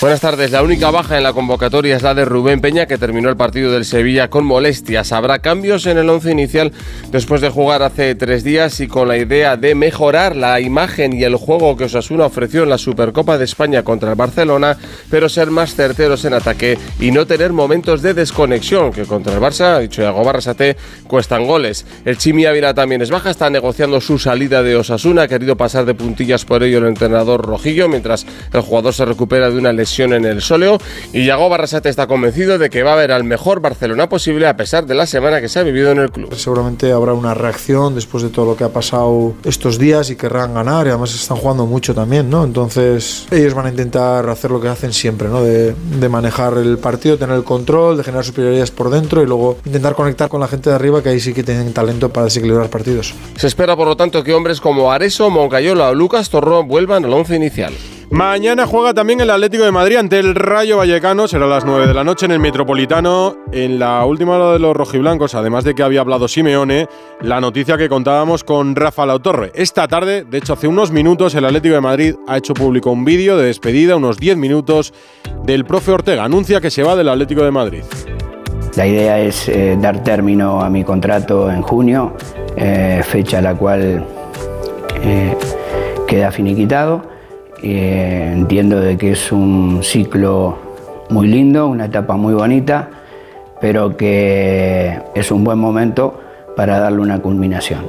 Buenas 0.00 0.22
tardes. 0.22 0.50
La 0.50 0.62
única 0.62 0.90
baja 0.90 1.18
en 1.18 1.24
la 1.24 1.34
convocatoria 1.34 1.94
es 1.94 2.02
la 2.02 2.14
de 2.14 2.24
Rubén 2.24 2.62
Peña, 2.62 2.86
que 2.86 2.96
terminó 2.96 3.28
el 3.28 3.36
partido 3.36 3.70
del 3.70 3.84
Sevilla 3.84 4.30
con 4.30 4.46
molestias. 4.46 5.12
Habrá 5.12 5.40
cambios 5.40 5.84
en 5.84 5.98
el 5.98 6.08
once 6.08 6.30
inicial 6.30 6.72
después 7.10 7.42
de 7.42 7.50
jugar 7.50 7.82
hace 7.82 8.14
tres 8.14 8.42
días 8.42 8.80
y 8.80 8.88
con 8.88 9.08
la 9.08 9.18
idea 9.18 9.58
de 9.58 9.74
mejorar 9.74 10.36
la 10.36 10.58
imagen 10.58 11.12
y 11.12 11.24
el 11.24 11.36
juego 11.36 11.76
que 11.76 11.84
Osasuna 11.84 12.24
ofreció 12.24 12.62
en 12.62 12.70
la 12.70 12.78
Supercopa 12.78 13.36
de 13.36 13.44
España 13.44 13.82
contra 13.82 14.08
el 14.08 14.16
Barcelona, 14.16 14.78
pero 15.10 15.28
ser 15.28 15.50
más 15.50 15.74
certeros 15.74 16.24
en 16.24 16.32
ataque 16.32 16.78
y 16.98 17.10
no 17.10 17.26
tener 17.26 17.52
momentos 17.52 18.00
de 18.00 18.14
desconexión, 18.14 18.94
que 18.94 19.04
contra 19.04 19.34
el 19.34 19.40
Barça, 19.40 19.80
dicho 19.80 20.00
Iago 20.00 20.24
Barrasate, 20.24 20.78
cuestan 21.06 21.46
goles. 21.46 21.84
El 22.06 22.16
Chimi 22.16 22.46
Ávila 22.46 22.72
también 22.72 23.02
es 23.02 23.10
baja, 23.10 23.28
está 23.28 23.50
negociando 23.50 24.00
su 24.00 24.18
salida 24.18 24.62
de 24.62 24.76
Osasuna, 24.76 25.22
ha 25.24 25.28
querido 25.28 25.58
pasar 25.58 25.84
de 25.84 25.92
puntillas 25.92 26.46
por 26.46 26.62
ello 26.62 26.78
el 26.78 26.86
entrenador 26.86 27.44
rojillo, 27.44 27.86
mientras 27.86 28.24
el 28.54 28.62
jugador 28.62 28.94
se 28.94 29.04
recupera 29.04 29.50
de 29.50 29.58
una 29.58 29.74
lesión 29.74 29.89
lesión 29.90 30.12
en 30.12 30.24
el 30.24 30.40
sóleo 30.40 30.78
y 31.12 31.26
Yago 31.26 31.48
Barrasate 31.48 31.88
está 31.88 32.06
convencido 32.06 32.58
de 32.58 32.70
que 32.70 32.84
va 32.84 32.92
a 32.92 32.96
ver 32.96 33.10
al 33.10 33.24
mejor 33.24 33.60
Barcelona 33.60 34.08
posible 34.08 34.46
a 34.46 34.56
pesar 34.56 34.86
de 34.86 34.94
la 34.94 35.04
semana 35.04 35.40
que 35.40 35.48
se 35.48 35.58
ha 35.58 35.64
vivido 35.64 35.90
en 35.90 35.98
el 35.98 36.12
club. 36.12 36.32
Seguramente 36.36 36.92
habrá 36.92 37.12
una 37.12 37.34
reacción 37.34 37.96
después 37.96 38.22
de 38.22 38.28
todo 38.28 38.46
lo 38.46 38.56
que 38.56 38.62
ha 38.62 38.68
pasado 38.68 39.34
estos 39.44 39.78
días 39.78 40.10
y 40.10 40.16
querrán 40.16 40.54
ganar 40.54 40.86
y 40.86 40.90
además 40.90 41.12
están 41.12 41.38
jugando 41.38 41.66
mucho 41.66 41.92
también, 41.92 42.30
¿no? 42.30 42.44
Entonces 42.44 43.26
ellos 43.32 43.54
van 43.54 43.66
a 43.66 43.70
intentar 43.70 44.28
hacer 44.28 44.52
lo 44.52 44.60
que 44.60 44.68
hacen 44.68 44.92
siempre, 44.92 45.28
¿no? 45.28 45.42
De, 45.42 45.74
de 45.74 46.08
manejar 46.08 46.56
el 46.58 46.78
partido, 46.78 47.18
tener 47.18 47.34
el 47.34 47.44
control, 47.44 47.96
de 47.96 48.04
generar 48.04 48.24
superioridades 48.24 48.70
por 48.70 48.90
dentro 48.90 49.22
y 49.22 49.26
luego 49.26 49.58
intentar 49.64 49.94
conectar 49.96 50.28
con 50.28 50.40
la 50.40 50.46
gente 50.46 50.70
de 50.70 50.76
arriba 50.76 51.02
que 51.02 51.08
ahí 51.08 51.20
sí 51.20 51.34
que 51.34 51.42
tienen 51.42 51.72
talento 51.72 52.10
para 52.10 52.24
desequilibrar 52.24 52.70
partidos. 52.70 53.12
Se 53.36 53.48
espera 53.48 53.74
por 53.74 53.88
lo 53.88 53.96
tanto 53.96 54.22
que 54.22 54.34
hombres 54.34 54.60
como 54.60 54.92
Areso, 54.92 55.30
Moncayola 55.30 55.88
o 55.88 55.94
Lucas 55.94 56.30
Torró 56.30 56.62
vuelvan 56.62 57.04
al 57.04 57.12
once 57.12 57.34
inicial. 57.34 57.72
Mañana 58.10 58.66
juega 58.66 58.92
también 58.92 59.20
el 59.20 59.30
Atlético 59.30 59.62
de 59.62 59.70
Madrid 59.70 59.94
ante 59.94 60.18
el 60.18 60.34
Rayo 60.34 60.78
Vallecano, 60.78 61.28
será 61.28 61.44
a 61.44 61.48
las 61.48 61.64
9 61.64 61.86
de 61.86 61.94
la 61.94 62.02
noche 62.02 62.26
en 62.26 62.32
el 62.32 62.40
Metropolitano. 62.40 63.36
En 63.52 63.78
la 63.78 64.04
última 64.04 64.32
hora 64.32 64.52
de 64.52 64.58
los 64.58 64.76
rojiblancos, 64.76 65.36
además 65.36 65.62
de 65.62 65.76
que 65.76 65.84
había 65.84 66.00
hablado 66.00 66.26
Simeone, 66.26 66.88
la 67.20 67.40
noticia 67.40 67.78
que 67.78 67.88
contábamos 67.88 68.42
con 68.42 68.74
Rafa 68.74 69.06
Lautorre. 69.06 69.52
Esta 69.54 69.86
tarde, 69.86 70.24
de 70.24 70.38
hecho 70.38 70.54
hace 70.54 70.66
unos 70.66 70.90
minutos, 70.90 71.36
el 71.36 71.44
Atlético 71.44 71.76
de 71.76 71.80
Madrid 71.80 72.14
ha 72.26 72.36
hecho 72.36 72.52
público 72.52 72.90
un 72.90 73.04
vídeo 73.04 73.38
de 73.38 73.46
despedida, 73.46 73.94
unos 73.94 74.18
10 74.18 74.36
minutos, 74.38 74.92
del 75.44 75.64
profe 75.64 75.92
Ortega. 75.92 76.24
Anuncia 76.24 76.60
que 76.60 76.72
se 76.72 76.82
va 76.82 76.96
del 76.96 77.08
Atlético 77.08 77.44
de 77.44 77.52
Madrid. 77.52 77.84
La 78.74 78.88
idea 78.88 79.20
es 79.20 79.48
eh, 79.48 79.78
dar 79.80 80.02
término 80.02 80.60
a 80.60 80.68
mi 80.68 80.82
contrato 80.82 81.48
en 81.48 81.62
junio, 81.62 82.14
eh, 82.56 83.02
fecha 83.04 83.38
a 83.38 83.42
la 83.42 83.54
cual 83.54 84.04
eh, 85.00 85.36
queda 86.08 86.32
finiquitado. 86.32 87.09
Eh, 87.62 88.30
entiendo 88.32 88.80
de 88.80 88.96
que 88.96 89.12
es 89.12 89.32
un 89.32 89.80
ciclo 89.82 90.56
muy 91.10 91.28
lindo, 91.28 91.66
una 91.68 91.86
etapa 91.86 92.16
muy 92.16 92.32
bonita, 92.32 92.88
pero 93.60 93.96
que 93.96 94.98
es 95.14 95.30
un 95.30 95.44
buen 95.44 95.58
momento 95.58 96.18
para 96.56 96.78
darle 96.78 97.00
una 97.00 97.20
culminación. 97.20 97.86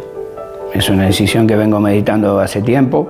Es 0.73 0.89
una 0.89 1.05
decisión 1.05 1.47
que 1.47 1.55
vengo 1.55 1.79
meditando 1.79 2.39
hace 2.39 2.61
tiempo, 2.61 3.09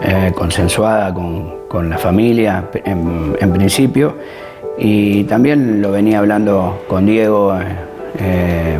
eh, 0.00 0.32
consensuada 0.34 1.12
con, 1.12 1.66
con, 1.68 1.90
la 1.90 1.98
familia 1.98 2.64
en, 2.84 3.36
en, 3.38 3.52
principio, 3.52 4.14
y 4.78 5.24
también 5.24 5.82
lo 5.82 5.90
venía 5.90 6.18
hablando 6.18 6.84
con 6.88 7.04
Diego, 7.04 7.58
eh, 8.18 8.78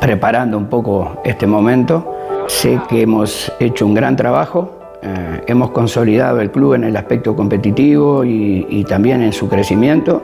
preparando 0.00 0.56
un 0.56 0.66
poco 0.66 1.20
este 1.24 1.46
momento. 1.46 2.16
Sé 2.46 2.80
que 2.88 3.02
hemos 3.02 3.52
hecho 3.60 3.86
un 3.86 3.94
gran 3.94 4.16
trabajo, 4.16 4.79
eh, 5.02 5.44
hemos 5.46 5.70
consolidado 5.70 6.40
el 6.40 6.50
club 6.50 6.74
en 6.74 6.84
el 6.84 6.96
aspecto 6.96 7.34
competitivo 7.34 8.22
y, 8.22 8.66
y, 8.68 8.84
también 8.84 9.22
en 9.22 9.32
su 9.32 9.48
crecimiento. 9.48 10.22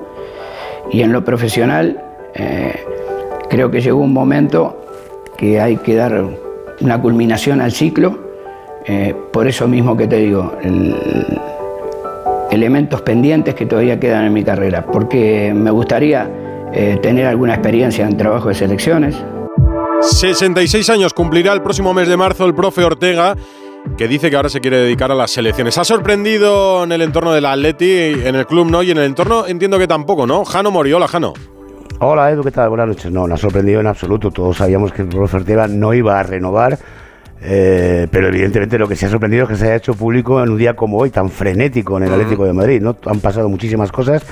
Y 0.90 1.00
en 1.00 1.12
lo 1.12 1.25
profesional, 1.25 2.02
eh, 2.35 2.75
creo 3.49 3.71
que 3.71 3.80
llegó 3.80 4.00
un 4.00 4.12
momento 4.12 4.85
que 5.37 5.61
hay 5.61 5.78
que 5.78 5.95
dar 5.95 6.25
una 6.80 7.00
culminación 7.00 7.62
al 7.62 7.73
ciclo. 7.73 8.18
Eh, 8.85 9.14
por 9.33 9.49
eso 9.49 9.66
mismo 9.66 9.97
que 9.97 10.06
te 10.06 10.16
digo, 10.16 10.52
el, 10.62 10.95
elementos 12.50 13.00
pendientes 13.00 13.54
que 13.54 13.64
todavía 13.64 13.99
quedan 13.99 14.26
en 14.26 14.33
mi 14.33 14.45
carrera, 14.45 14.85
porque 14.85 15.52
me 15.54 15.71
gustaría 15.71 16.30
tener 17.00 17.25
alguna 17.25 17.54
experiencia 17.54 18.06
en 18.06 18.18
trabajo 18.18 18.49
de 18.49 18.54
selecciones. 18.54 19.16
66 20.02 20.90
años 20.90 21.14
cumplirá 21.14 21.54
el 21.54 21.62
próximo 21.62 21.95
mes 21.95 22.06
de 22.06 22.18
marzo 22.18 22.45
el 22.45 22.54
profe 22.54 22.85
Ortega 22.85 23.35
que 23.97 24.09
dice 24.09 24.31
que 24.31 24.37
ahora 24.37 24.49
se 24.49 24.61
quiere 24.61 24.78
dedicar 24.78 25.11
a 25.11 25.14
las 25.14 25.31
selecciones. 25.31 25.78
¿Ha 25.78 25.85
sorprendido 25.85 26.85
en 26.85 26.93
el 26.93 27.02
entorno 27.02 27.33
del 27.33 27.47
Atleti, 27.47 27.93
en 27.93 28.35
el 28.35 28.47
club 28.47 28.71
no? 28.71 28.83
Y 28.83 28.90
en 28.90 28.99
el 28.99 29.05
entorno 29.05 29.47
entiendo 29.47 29.78
que 29.78 29.87
tampoco, 29.87 30.26
¿no? 30.26 30.45
Jano 30.45 30.71
Moriola, 30.71 31.09
Jano. 31.09 31.33
Hola 31.99 32.31
Edu, 32.31 32.43
¿qué 32.43 32.50
tal? 32.50 32.69
Buenas 32.69 32.88
noches. 32.88 33.11
No, 33.11 33.26
no 33.26 33.35
ha 33.35 33.38
sorprendido 33.38 33.81
en 33.81 33.87
absoluto. 33.87 34.31
Todos 34.31 34.59
sabíamos 34.59 34.93
que 34.93 35.02
el 35.02 35.09
profe 35.09 35.38
Ortega 35.38 35.66
no 35.66 35.95
iba 35.95 36.21
a 36.21 36.23
renovar. 36.23 36.78
Eh, 37.40 38.07
pero 38.11 38.28
evidentemente 38.28 38.78
lo 38.78 38.88
que 38.88 38.97
se 38.97 39.07
ha 39.07 39.09
sorprendido 39.09 39.45
es 39.45 39.50
que 39.50 39.57
se 39.57 39.66
haya 39.66 39.76
hecho 39.76 39.95
público 39.95 40.43
en 40.43 40.50
un 40.50 40.59
día 40.59 40.75
como 40.75 40.99
hoy, 40.99 41.11
tan 41.11 41.31
frenético 41.31 41.97
en 41.97 42.05
el 42.05 42.12
Atlético 42.12 42.45
de 42.45 42.52
Madrid. 42.52 42.83
¿no? 42.83 42.97
Han 43.07 43.21
pasado 43.21 43.49
muchísimas 43.49 43.93
cosas 43.93 44.25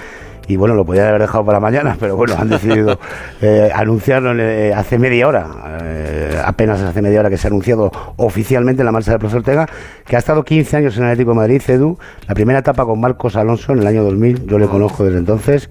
y 0.48 0.56
bueno, 0.56 0.74
lo 0.74 0.84
podían 0.84 1.08
haber 1.08 1.22
dejado 1.22 1.44
para 1.44 1.60
mañana, 1.60 1.96
pero 2.00 2.16
bueno, 2.16 2.34
han 2.38 2.48
decidido 2.48 2.98
eh, 3.40 3.70
anunciarlo 3.74 4.34
eh, 4.38 4.72
hace 4.74 4.98
media 4.98 5.28
hora, 5.28 5.78
eh, 5.82 6.40
apenas 6.44 6.80
hace 6.80 7.02
media 7.02 7.20
hora 7.20 7.30
que 7.30 7.36
se 7.36 7.46
ha 7.46 7.50
anunciado 7.50 7.90
oficialmente 8.16 8.84
la 8.84 8.92
marcha 8.92 9.12
del 9.12 9.20
profesor 9.20 9.40
Ortega, 9.40 9.68
que 10.06 10.16
ha 10.16 10.18
estado 10.18 10.44
15 10.44 10.76
años 10.76 10.96
en 10.96 11.04
el 11.04 11.10
Atlético 11.10 11.30
de 11.30 11.36
Madrid, 11.36 11.60
CEDU, 11.60 11.98
la 12.26 12.34
primera 12.34 12.58
etapa 12.58 12.84
con 12.84 13.00
Marcos 13.00 13.36
Alonso 13.36 13.72
en 13.72 13.80
el 13.80 13.86
año 13.86 14.04
2000, 14.04 14.46
yo 14.46 14.58
le 14.58 14.66
conozco 14.66 15.04
desde 15.04 15.18
entonces, 15.18 15.70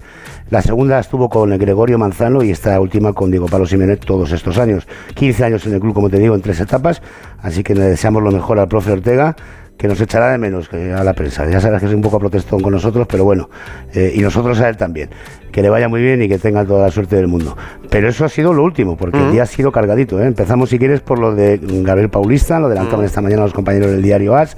la 0.50 0.62
segunda 0.62 0.98
estuvo 0.98 1.28
con 1.28 1.50
Gregorio 1.58 1.98
Manzano 1.98 2.42
y 2.42 2.50
esta 2.50 2.78
última 2.80 3.12
con 3.12 3.30
Diego 3.30 3.46
Pablo 3.46 3.66
Simeone 3.66 3.96
todos 3.96 4.32
estos 4.32 4.58
años, 4.58 4.86
15 5.14 5.44
años 5.44 5.66
en 5.66 5.74
el 5.74 5.80
club, 5.80 5.94
como 5.94 6.10
te 6.10 6.18
digo, 6.18 6.34
en 6.34 6.42
tres 6.42 6.60
etapas, 6.60 7.02
así 7.42 7.62
que 7.62 7.74
le 7.74 7.84
deseamos 7.84 8.22
lo 8.22 8.30
mejor 8.30 8.58
al 8.58 8.68
profe 8.68 8.92
Ortega, 8.92 9.36
que 9.76 9.88
nos 9.88 10.00
echará 10.00 10.30
de 10.30 10.38
menos 10.38 10.68
que 10.68 10.92
a 10.92 11.04
la 11.04 11.12
prensa. 11.14 11.48
Ya 11.48 11.60
sabes 11.60 11.80
que 11.80 11.86
es 11.86 11.94
un 11.94 12.00
poco 12.00 12.18
protestón 12.18 12.60
con 12.60 12.72
nosotros, 12.72 13.06
pero 13.08 13.24
bueno, 13.24 13.50
eh, 13.92 14.12
y 14.14 14.20
nosotros 14.20 14.60
a 14.60 14.68
él 14.68 14.76
también. 14.76 15.10
Que 15.52 15.62
le 15.62 15.70
vaya 15.70 15.88
muy 15.88 16.02
bien 16.02 16.22
y 16.22 16.28
que 16.28 16.38
tenga 16.38 16.64
toda 16.64 16.86
la 16.86 16.90
suerte 16.90 17.16
del 17.16 17.28
mundo. 17.28 17.56
Pero 17.90 18.08
eso 18.08 18.24
ha 18.24 18.28
sido 18.28 18.52
lo 18.52 18.64
último, 18.64 18.96
porque 18.96 19.18
uh 19.18 19.20
-huh. 19.20 19.26
el 19.26 19.32
día 19.32 19.42
ha 19.44 19.46
sido 19.46 19.72
cargadito. 19.72 20.20
¿eh? 20.20 20.26
Empezamos, 20.26 20.70
si 20.70 20.78
quieres, 20.78 21.00
por 21.00 21.18
lo 21.18 21.34
de 21.34 21.60
Gabriel 21.62 22.10
Paulista, 22.10 22.58
lo 22.58 22.66
adelantaban 22.66 23.00
uh 23.00 23.02
-huh. 23.02 23.06
esta 23.06 23.20
mañana 23.20 23.42
los 23.42 23.52
compañeros 23.52 23.90
del 23.90 24.02
diario 24.02 24.36
AS 24.36 24.56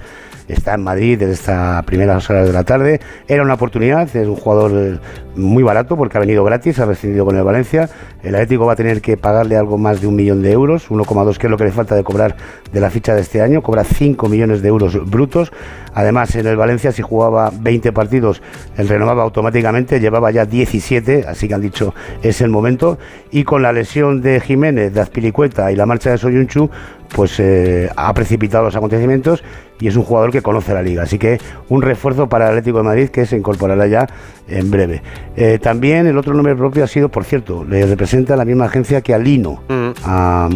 está 0.48 0.74
en 0.74 0.82
Madrid 0.82 1.18
desde 1.18 1.32
estas 1.32 1.84
primeras 1.84 2.28
horas 2.30 2.46
de 2.46 2.52
la 2.52 2.64
tarde. 2.64 3.00
Era 3.26 3.42
una 3.42 3.54
oportunidad, 3.54 4.14
es 4.14 4.28
un 4.28 4.36
jugador 4.36 4.72
eh, 4.74 4.98
muy 5.36 5.62
barato 5.62 5.96
porque 5.96 6.18
ha 6.18 6.20
venido 6.20 6.44
gratis, 6.44 6.78
ha 6.78 6.86
rescindido 6.86 7.24
con 7.24 7.36
el 7.36 7.44
Valencia. 7.44 7.88
El 8.22 8.34
Atlético 8.34 8.66
va 8.66 8.72
a 8.72 8.76
tener 8.76 9.00
que 9.00 9.16
pagarle 9.16 9.56
algo 9.56 9.78
más 9.78 10.00
de 10.00 10.06
un 10.06 10.16
millón 10.16 10.42
de 10.42 10.52
euros, 10.52 10.90
1,2 10.90 11.36
que 11.36 11.46
es 11.46 11.50
lo 11.50 11.56
que 11.56 11.64
le 11.64 11.72
falta 11.72 11.94
de 11.94 12.02
cobrar 12.02 12.36
de 12.72 12.80
la 12.80 12.90
ficha 12.90 13.14
de 13.14 13.20
este 13.20 13.42
año. 13.42 13.62
Cobra 13.62 13.84
5 13.84 14.28
millones 14.28 14.62
de 14.62 14.68
euros 14.68 15.08
brutos. 15.08 15.52
Además, 15.94 16.34
en 16.36 16.46
el 16.46 16.56
Valencia, 16.56 16.92
si 16.92 17.02
jugaba 17.02 17.50
20 17.58 17.92
partidos, 17.92 18.42
él 18.76 18.88
renovaba 18.88 19.22
automáticamente, 19.22 19.98
llevaba 19.98 20.30
ya 20.30 20.44
17, 20.44 21.24
así 21.26 21.48
que 21.48 21.54
han 21.54 21.62
dicho 21.62 21.94
es 22.22 22.40
el 22.40 22.50
momento. 22.50 22.98
Y 23.30 23.44
con 23.44 23.62
la 23.62 23.72
lesión 23.72 24.20
de 24.20 24.40
Jiménez, 24.40 24.92
de 24.92 25.00
Azpilicueta 25.00 25.72
y 25.72 25.76
la 25.76 25.86
marcha 25.86 26.10
de 26.10 26.18
Soyunchu, 26.18 26.70
pues 27.14 27.38
eh, 27.38 27.88
ha 27.96 28.12
precipitado 28.14 28.64
los 28.64 28.76
acontecimientos 28.76 29.42
y 29.80 29.88
es 29.88 29.96
un 29.96 30.02
jugador 30.02 30.30
que 30.30 30.42
conoce 30.42 30.74
la 30.74 30.82
liga. 30.82 31.02
Así 31.02 31.18
que 31.18 31.38
un 31.68 31.82
refuerzo 31.82 32.28
para 32.28 32.46
el 32.46 32.50
Atlético 32.50 32.78
de 32.78 32.84
Madrid 32.84 33.08
que 33.08 33.26
se 33.26 33.36
incorporará 33.36 33.86
ya 33.86 34.06
en 34.48 34.70
breve. 34.70 35.02
Eh, 35.34 35.58
también 35.58 36.06
el 36.06 36.16
otro 36.16 36.34
nombre 36.34 36.54
propio 36.56 36.84
ha 36.84 36.86
sido, 36.86 37.08
por 37.08 37.24
cierto, 37.24 37.64
le 37.64 37.84
representa 37.86 38.36
la 38.36 38.44
misma 38.44 38.66
agencia 38.66 39.00
que 39.00 39.12
a 39.12 39.18
Lino, 39.18 39.62
mm. 39.68 39.90
a, 40.04 40.48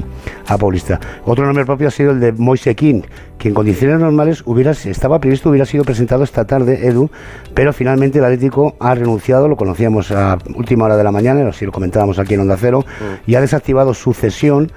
a, 0.47 0.59
Paulista. 0.59 0.99
Otro 1.25 1.45
nombre 1.45 1.67
propio 1.67 1.89
ha 1.89 1.91
sido 1.91 2.13
el 2.13 2.21
de 2.21 2.33
Moise 2.33 2.75
King, 2.75 3.03
que 3.39 3.49
en 3.49 3.55
condiciones 3.55 3.99
normales 3.99 4.43
hubiera, 4.47 4.71
estaba 4.71 5.19
previsto, 5.19 5.51
hubiera 5.51 5.67
sido 5.67 5.85
presentado 5.85 6.25
esta 6.25 6.47
tarde, 6.47 6.87
Edu, 6.87 7.11
pero 7.55 7.73
finalmente 7.73 8.19
el 8.19 8.25
Atlético 8.25 8.75
ha 8.81 8.95
renunciado, 8.95 9.49
lo 9.49 9.57
conocíamos 9.57 10.13
a 10.13 10.39
última 10.55 10.87
hora 10.87 10.97
de 10.97 11.05
la 11.05 11.13
mañana, 11.13 11.49
así 11.49 11.67
lo 11.67 11.73
comentábamos 11.73 12.19
aquí 12.19 12.35
en 12.35 12.41
Onda 12.41 12.57
Cero, 12.59 12.85
mm. 12.87 13.31
y 13.31 13.35
ha 13.35 13.41
desactivado 13.41 13.93
su 13.93 14.15
cesión 14.15 14.71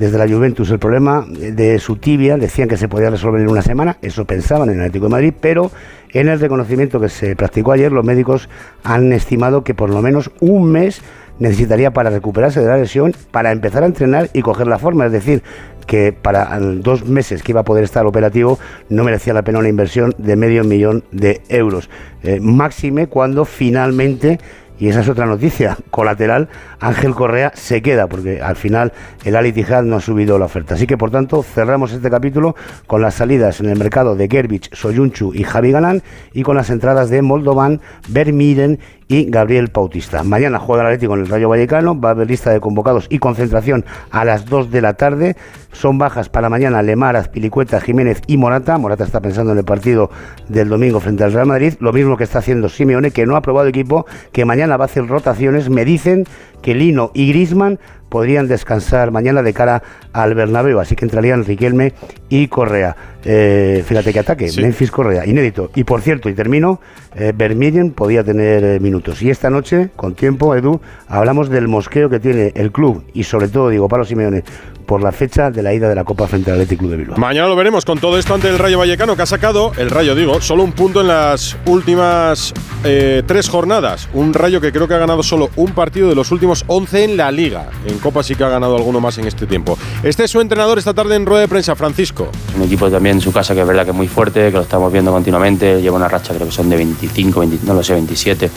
desde 0.00 0.16
la 0.16 0.26
Juventus. 0.26 0.70
El 0.70 0.78
problema 0.78 1.26
de 1.28 1.78
su 1.78 1.96
tibia 1.96 2.38
decían 2.38 2.68
que 2.68 2.78
se 2.78 2.88
podía 2.88 3.10
resolver 3.10 3.42
en 3.42 3.50
una 3.50 3.60
semana, 3.60 3.98
eso 4.00 4.24
pensaban 4.24 4.70
en 4.70 4.76
el 4.76 4.80
Atlético 4.80 5.04
de 5.04 5.10
Madrid, 5.10 5.34
pero 5.38 5.70
en 6.14 6.28
el 6.28 6.40
reconocimiento 6.40 6.98
que 7.00 7.10
se 7.10 7.36
practicó 7.36 7.72
ayer, 7.72 7.92
los 7.92 8.02
médicos 8.02 8.48
han 8.82 9.12
estimado 9.12 9.62
que 9.62 9.74
por 9.74 9.90
lo 9.90 10.00
menos 10.00 10.30
un 10.40 10.72
mes 10.72 11.02
necesitaría 11.38 11.90
para 11.90 12.08
recuperarse 12.08 12.60
de 12.60 12.66
la 12.66 12.78
lesión, 12.78 13.14
para 13.30 13.52
empezar 13.52 13.82
a 13.82 13.86
entrenar 13.86 14.30
y 14.32 14.40
coger 14.40 14.68
la 14.68 14.78
forma. 14.78 15.04
Es 15.04 15.12
decir, 15.12 15.42
que 15.86 16.14
para 16.14 16.58
dos 16.58 17.04
meses 17.04 17.42
que 17.42 17.52
iba 17.52 17.60
a 17.60 17.64
poder 17.64 17.84
estar 17.84 18.06
operativo 18.06 18.58
no 18.88 19.04
merecía 19.04 19.34
la 19.34 19.42
pena 19.42 19.58
una 19.58 19.68
inversión 19.68 20.14
de 20.16 20.34
medio 20.34 20.64
millón 20.64 21.04
de 21.12 21.42
euros. 21.50 21.90
Eh, 22.22 22.40
máxime 22.40 23.06
cuando 23.08 23.44
finalmente 23.44 24.38
y 24.80 24.88
esa 24.88 25.00
es 25.00 25.08
otra 25.08 25.26
noticia 25.26 25.76
colateral. 25.90 26.48
Ángel 26.80 27.14
Correa 27.14 27.52
se 27.54 27.82
queda 27.82 28.08
porque 28.08 28.40
al 28.40 28.56
final 28.56 28.92
el 29.24 29.36
Ali 29.36 29.52
Tijad 29.52 29.84
no 29.84 29.96
ha 29.96 30.00
subido 30.00 30.38
la 30.38 30.46
oferta. 30.46 30.74
Así 30.74 30.86
que 30.86 30.96
por 30.96 31.10
tanto 31.10 31.42
cerramos 31.42 31.92
este 31.92 32.10
capítulo 32.10 32.56
con 32.86 33.02
las 33.02 33.14
salidas 33.14 33.60
en 33.60 33.68
el 33.68 33.78
mercado 33.78 34.16
de 34.16 34.26
Gerbich, 34.28 34.74
Soyunchu 34.74 35.34
y 35.34 35.44
Javi 35.44 35.70
Galán 35.70 36.02
y 36.32 36.42
con 36.42 36.56
las 36.56 36.70
entradas 36.70 37.10
de 37.10 37.20
Moldovan, 37.20 37.80
Vermiren 38.08 38.80
y 39.10 39.24
Gabriel 39.28 39.70
Pautista. 39.70 40.22
Mañana 40.22 40.60
juega 40.60 40.82
el 40.82 40.86
Atlético 40.86 41.10
con 41.10 41.20
el 41.20 41.26
Rayo 41.26 41.48
Vallecano, 41.48 42.00
va 42.00 42.10
a 42.10 42.12
haber 42.12 42.28
lista 42.28 42.50
de 42.50 42.60
convocados 42.60 43.08
y 43.10 43.18
concentración 43.18 43.84
a 44.12 44.24
las 44.24 44.46
2 44.46 44.70
de 44.70 44.80
la 44.80 44.94
tarde. 44.94 45.36
Son 45.72 45.98
bajas 45.98 46.28
para 46.28 46.48
mañana 46.48 46.80
Lemar, 46.80 47.16
Azpilicueta, 47.16 47.80
Jiménez 47.80 48.22
y 48.28 48.36
Morata. 48.36 48.78
Morata 48.78 49.02
está 49.02 49.20
pensando 49.20 49.50
en 49.50 49.58
el 49.58 49.64
partido 49.64 50.10
del 50.48 50.68
domingo 50.68 51.00
frente 51.00 51.24
al 51.24 51.32
Real 51.32 51.46
Madrid, 51.46 51.74
lo 51.80 51.92
mismo 51.92 52.16
que 52.16 52.22
está 52.22 52.38
haciendo 52.38 52.68
Simeone, 52.68 53.10
que 53.10 53.26
no 53.26 53.34
ha 53.34 53.42
probado 53.42 53.66
equipo, 53.66 54.06
que 54.30 54.44
mañana 54.44 54.76
va 54.76 54.84
a 54.84 54.86
hacer 54.86 55.08
rotaciones. 55.08 55.70
Me 55.70 55.84
dicen 55.84 56.24
que 56.62 56.76
Lino 56.76 57.10
y 57.12 57.30
Grisman 57.30 57.80
podrían 58.10 58.48
descansar 58.48 59.10
mañana 59.10 59.42
de 59.42 59.54
cara 59.54 59.82
al 60.12 60.34
Bernabéu, 60.34 60.80
así 60.80 60.96
que 60.96 61.06
entrarían 61.06 61.44
Riquelme 61.44 61.94
y 62.28 62.48
Correa. 62.48 62.96
Eh, 63.24 63.84
fíjate 63.86 64.12
que 64.12 64.18
ataque, 64.18 64.50
Memphis 64.60 64.90
Correa, 64.90 65.26
inédito. 65.26 65.70
Y 65.74 65.84
por 65.84 66.00
cierto, 66.00 66.28
y 66.28 66.34
termino, 66.34 66.80
eh, 67.14 67.32
Vermillen 67.34 67.92
podía 67.92 68.24
tener 68.24 68.64
eh, 68.64 68.80
minutos. 68.80 69.22
Y 69.22 69.30
esta 69.30 69.50
noche, 69.50 69.90
con 69.96 70.14
tiempo, 70.14 70.54
Edu, 70.54 70.80
hablamos 71.06 71.50
del 71.50 71.68
mosqueo 71.68 72.08
que 72.08 72.18
tiene 72.18 72.52
el 72.54 72.72
club 72.72 73.04
y 73.12 73.24
sobre 73.24 73.48
todo 73.48 73.68
Diego 73.68 73.88
Pablo 73.88 74.04
Simeone 74.04 74.42
por 74.90 75.04
la 75.04 75.12
fecha 75.12 75.52
de 75.52 75.62
la 75.62 75.72
ida 75.72 75.88
de 75.88 75.94
la 75.94 76.02
Copa 76.02 76.26
frente 76.26 76.50
al 76.50 76.56
Athletic 76.56 76.80
Club 76.80 76.90
de 76.90 76.96
Bilbao. 76.96 77.16
Mañana 77.16 77.46
lo 77.46 77.54
veremos 77.54 77.84
con 77.84 78.00
todo 78.00 78.18
esto 78.18 78.34
ante 78.34 78.48
el 78.48 78.58
Rayo 78.58 78.76
Vallecano, 78.76 79.14
que 79.14 79.22
ha 79.22 79.26
sacado, 79.26 79.70
el 79.76 79.88
Rayo 79.88 80.16
digo, 80.16 80.40
solo 80.40 80.64
un 80.64 80.72
punto 80.72 81.02
en 81.02 81.06
las 81.06 81.56
últimas 81.66 82.52
eh, 82.82 83.22
tres 83.24 83.48
jornadas. 83.48 84.08
Un 84.14 84.34
Rayo 84.34 84.60
que 84.60 84.72
creo 84.72 84.88
que 84.88 84.94
ha 84.94 84.98
ganado 84.98 85.22
solo 85.22 85.50
un 85.54 85.74
partido 85.74 86.08
de 86.08 86.16
los 86.16 86.32
últimos 86.32 86.64
11 86.66 87.04
en 87.04 87.16
la 87.16 87.30
Liga. 87.30 87.68
En 87.86 88.00
Copa 88.00 88.24
sí 88.24 88.34
que 88.34 88.42
ha 88.42 88.48
ganado 88.48 88.74
alguno 88.74 88.98
más 88.98 89.16
en 89.18 89.28
este 89.28 89.46
tiempo. 89.46 89.78
Este 90.02 90.24
es 90.24 90.30
su 90.32 90.40
entrenador 90.40 90.76
esta 90.76 90.92
tarde 90.92 91.14
en 91.14 91.24
rueda 91.24 91.42
de 91.42 91.48
prensa, 91.48 91.76
Francisco. 91.76 92.28
Un 92.56 92.64
equipo 92.64 92.90
también 92.90 93.18
en 93.18 93.22
su 93.22 93.30
casa 93.30 93.54
que 93.54 93.60
es 93.60 93.66
verdad 93.68 93.84
que 93.84 93.92
es 93.92 93.96
muy 93.96 94.08
fuerte, 94.08 94.50
que 94.50 94.56
lo 94.56 94.62
estamos 94.62 94.92
viendo 94.92 95.12
continuamente. 95.12 95.80
Lleva 95.80 95.98
una 95.98 96.08
racha, 96.08 96.34
creo 96.34 96.48
que 96.48 96.52
son 96.52 96.68
de 96.68 96.74
25, 96.74 97.38
20, 97.38 97.58
no 97.64 97.74
lo 97.74 97.84
sé, 97.84 97.92
27 97.92 98.50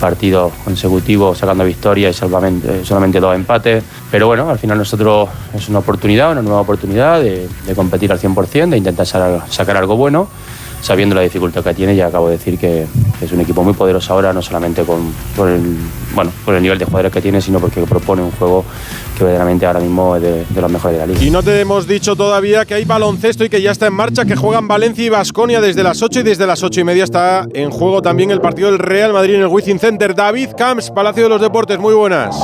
partidos 0.00 0.52
consecutivos 0.64 1.38
sacando 1.38 1.64
victoria 1.64 2.10
y 2.10 2.12
solamente, 2.12 2.84
solamente 2.84 3.20
dos 3.20 3.36
empates. 3.36 3.84
Pero 4.10 4.26
bueno, 4.26 4.50
al 4.50 4.58
final 4.58 4.76
nosotros 4.76 5.28
es 5.60 5.68
una 5.68 5.78
oportunidad, 5.80 6.32
una 6.32 6.42
nueva 6.42 6.60
oportunidad 6.60 7.20
de, 7.20 7.48
competir 7.74 8.10
al 8.12 8.18
100%, 8.18 8.70
de 8.70 8.76
intentar 8.78 9.06
sa- 9.06 9.46
sacar 9.48 9.76
algo 9.76 9.96
bueno, 9.96 10.28
sabiendo 10.82 11.14
la 11.14 11.20
dificultad 11.22 11.62
que 11.62 11.74
tiene. 11.74 11.94
Ya 11.94 12.06
acabo 12.06 12.28
de 12.28 12.38
decir 12.38 12.58
que 12.58 12.86
es 13.20 13.32
un 13.32 13.40
equipo 13.40 13.62
muy 13.62 13.74
poderoso 13.74 14.12
ahora, 14.12 14.32
no 14.32 14.42
solamente 14.42 14.82
con, 14.82 15.12
por, 15.36 15.48
el, 15.48 15.76
bueno, 16.14 16.32
por 16.44 16.54
el 16.54 16.62
nivel 16.62 16.78
de 16.78 16.84
jugadores 16.84 17.12
que 17.12 17.20
tiene, 17.20 17.40
sino 17.40 17.60
porque 17.60 17.82
propone 17.82 18.22
un 18.22 18.30
juego 18.32 18.64
que 19.16 19.24
verdaderamente 19.24 19.66
ahora 19.66 19.80
mismo 19.80 20.16
es 20.16 20.22
de, 20.22 20.44
de 20.48 20.60
los 20.60 20.70
mejores 20.70 20.98
de 20.98 21.06
la 21.06 21.12
liga. 21.12 21.24
Y 21.24 21.30
no 21.30 21.42
te 21.42 21.60
hemos 21.60 21.86
dicho 21.86 22.16
todavía 22.16 22.64
que 22.64 22.74
hay 22.74 22.84
baloncesto 22.84 23.44
y 23.44 23.48
que 23.48 23.60
ya 23.60 23.70
está 23.70 23.86
en 23.86 23.94
marcha, 23.94 24.24
que 24.24 24.36
juegan 24.36 24.68
Valencia 24.68 25.04
y 25.04 25.08
Basconia 25.08 25.60
desde 25.60 25.82
las 25.82 26.02
8 26.02 26.20
y 26.20 26.22
desde 26.22 26.46
las 26.46 26.62
8 26.62 26.80
y 26.80 26.84
media 26.84 27.04
está 27.04 27.46
en 27.52 27.70
juego 27.70 28.02
también 28.02 28.30
el 28.30 28.40
partido 28.40 28.70
del 28.70 28.78
Real 28.78 29.12
Madrid 29.12 29.34
en 29.34 29.42
el 29.42 29.48
Wizzing 29.48 29.78
Center. 29.78 30.14
David 30.14 30.50
Camps, 30.56 30.90
Palacio 30.90 31.24
de 31.24 31.28
los 31.28 31.40
Deportes, 31.40 31.78
muy 31.78 31.94
buenas. 31.94 32.36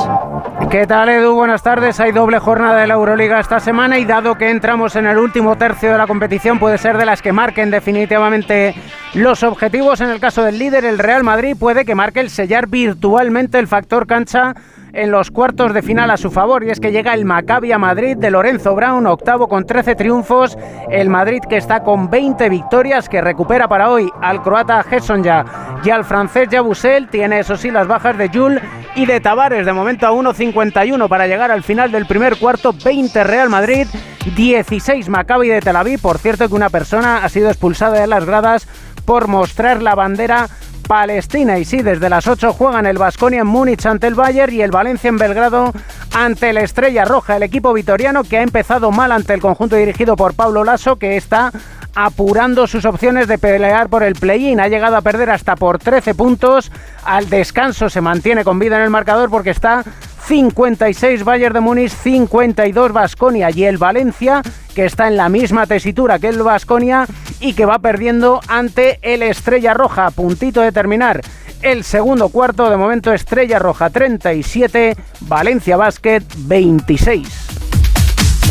¿Qué 0.69 0.85
tal 0.85 1.07
Edu? 1.07 1.33
Buenas 1.33 1.63
tardes. 1.63 1.99
Hay 2.01 2.11
doble 2.11 2.39
jornada 2.39 2.81
de 2.81 2.87
la 2.87 2.95
Euroliga 2.95 3.39
esta 3.39 3.59
semana 3.59 3.99
y 3.99 4.05
dado 4.05 4.37
que 4.37 4.49
entramos 4.49 4.97
en 4.97 5.05
el 5.05 5.17
último 5.17 5.57
tercio 5.57 5.91
de 5.91 5.97
la 5.97 6.07
competición 6.07 6.59
puede 6.59 6.77
ser 6.77 6.97
de 6.97 7.05
las 7.05 7.21
que 7.21 7.31
marquen 7.31 7.71
definitivamente 7.71 8.75
los 9.13 9.43
objetivos. 9.43 10.01
En 10.01 10.09
el 10.09 10.19
caso 10.19 10.43
del 10.43 10.59
líder, 10.59 10.85
el 10.85 10.99
Real 10.99 11.23
Madrid, 11.23 11.55
puede 11.59 11.85
que 11.85 11.95
marque 11.95 12.19
el 12.19 12.29
sellar 12.29 12.67
virtualmente 12.67 13.59
el 13.59 13.67
factor 13.67 14.07
cancha 14.07 14.55
en 14.93 15.11
los 15.11 15.31
cuartos 15.31 15.73
de 15.73 15.81
final 15.81 16.09
a 16.09 16.17
su 16.17 16.31
favor. 16.31 16.63
Y 16.63 16.69
es 16.69 16.79
que 16.79 16.91
llega 16.91 17.13
el 17.13 17.25
Maccabi 17.25 17.71
a 17.71 17.77
Madrid 17.77 18.17
de 18.17 18.31
Lorenzo 18.31 18.75
Brown, 18.75 19.05
octavo 19.05 19.47
con 19.47 19.65
13 19.65 19.95
triunfos, 19.95 20.57
el 20.89 21.09
Madrid 21.09 21.41
que 21.47 21.57
está 21.57 21.83
con 21.83 22.09
20 22.09 22.49
victorias, 22.49 23.07
que 23.07 23.21
recupera 23.21 23.67
para 23.67 23.89
hoy 23.89 24.11
al 24.21 24.41
croata 24.41 24.83
Hessonja 24.89 25.45
y 25.83 25.89
al 25.89 26.03
francés 26.03 26.49
Jabusel, 26.51 27.07
tiene 27.09 27.39
eso 27.39 27.55
sí 27.55 27.69
las 27.69 27.87
bajas 27.87 28.17
de 28.17 28.29
Jules 28.29 28.61
y 28.95 29.05
de 29.05 29.19
Tavares, 29.19 29.65
de 29.65 29.73
momento 29.73 30.07
a 30.07 30.11
1.51 30.11 31.07
para 31.07 31.27
llegar 31.27 31.51
al 31.51 31.63
final 31.63 31.91
del 31.91 32.07
primer 32.07 32.37
cuarto, 32.37 32.73
20 32.73 33.23
Real 33.23 33.49
Madrid, 33.49 33.87
16 34.35 35.07
Maccabi 35.09 35.49
de 35.49 35.61
Tel 35.61 35.75
Aviv, 35.75 36.01
por 36.01 36.17
cierto 36.17 36.47
que 36.47 36.55
una 36.55 36.69
persona 36.69 37.23
ha 37.23 37.29
sido 37.29 37.49
expulsada 37.49 37.99
de 37.99 38.07
las 38.07 38.25
gradas 38.25 38.67
por 39.07 39.29
mostrar 39.29 39.81
la 39.81 39.95
bandera 39.95 40.49
Palestina. 40.85 41.57
Y 41.57 41.63
sí, 41.63 41.81
desde 41.81 42.09
las 42.09 42.27
8 42.27 42.51
juegan 42.51 42.85
el 42.85 42.97
Vasconia 42.97 43.39
en 43.39 43.47
Múnich 43.47 43.85
ante 43.85 44.05
el 44.05 44.15
Bayern 44.15 44.53
y 44.53 44.61
el 44.61 44.69
Valencia 44.69 45.07
en 45.07 45.17
Belgrado 45.17 45.71
ante 46.13 46.51
la 46.51 46.59
Estrella 46.59 47.05
Roja. 47.05 47.37
El 47.37 47.43
equipo 47.43 47.71
vitoriano 47.71 48.25
que 48.25 48.37
ha 48.37 48.41
empezado 48.41 48.91
mal 48.91 49.13
ante 49.13 49.33
el 49.33 49.39
conjunto 49.39 49.77
dirigido 49.77 50.17
por 50.17 50.33
Pablo 50.33 50.65
Lasso, 50.65 50.97
que 50.97 51.15
está 51.15 51.53
apurando 51.95 52.67
sus 52.67 52.83
opciones 52.83 53.29
de 53.29 53.37
pelear 53.37 53.87
por 53.87 54.03
el 54.03 54.15
play-in. 54.15 54.59
Ha 54.59 54.67
llegado 54.67 54.97
a 54.97 55.01
perder 55.01 55.29
hasta 55.29 55.55
por 55.55 55.79
13 55.79 56.13
puntos. 56.13 56.69
Al 57.05 57.29
descanso 57.29 57.89
se 57.89 58.01
mantiene 58.01 58.43
con 58.43 58.59
vida 58.59 58.75
en 58.75 58.83
el 58.83 58.89
marcador 58.89 59.29
porque 59.29 59.51
está 59.51 59.85
56 60.27 61.23
Bayern 61.23 61.53
de 61.53 61.59
Múnich, 61.61 61.91
52 61.91 62.91
Vasconia 62.91 63.51
y 63.51 63.63
el 63.63 63.77
Valencia 63.77 64.41
que 64.75 64.83
está 64.83 65.07
en 65.07 65.15
la 65.15 65.29
misma 65.29 65.65
tesitura 65.65 66.19
que 66.19 66.27
el 66.27 66.43
Vasconia 66.43 67.07
y 67.39 67.53
que 67.53 67.65
va 67.65 67.79
perdiendo 67.79 68.41
ante 68.47 68.99
el 69.01 69.23
Estrella 69.23 69.73
Roja. 69.73 70.07
A 70.07 70.11
puntito 70.11 70.61
de 70.61 70.71
terminar 70.71 71.21
el 71.61 71.83
segundo 71.83 72.29
cuarto, 72.29 72.69
de 72.69 72.77
momento 72.77 73.13
Estrella 73.13 73.59
Roja 73.59 73.89
37, 73.89 74.95
Valencia 75.21 75.77
Basket 75.77 76.21
26. 76.37 77.27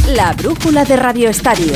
La 0.09 0.33
brújula 0.33 0.85
de 0.85 0.97
Radio 0.97 1.29
Estadio. 1.29 1.73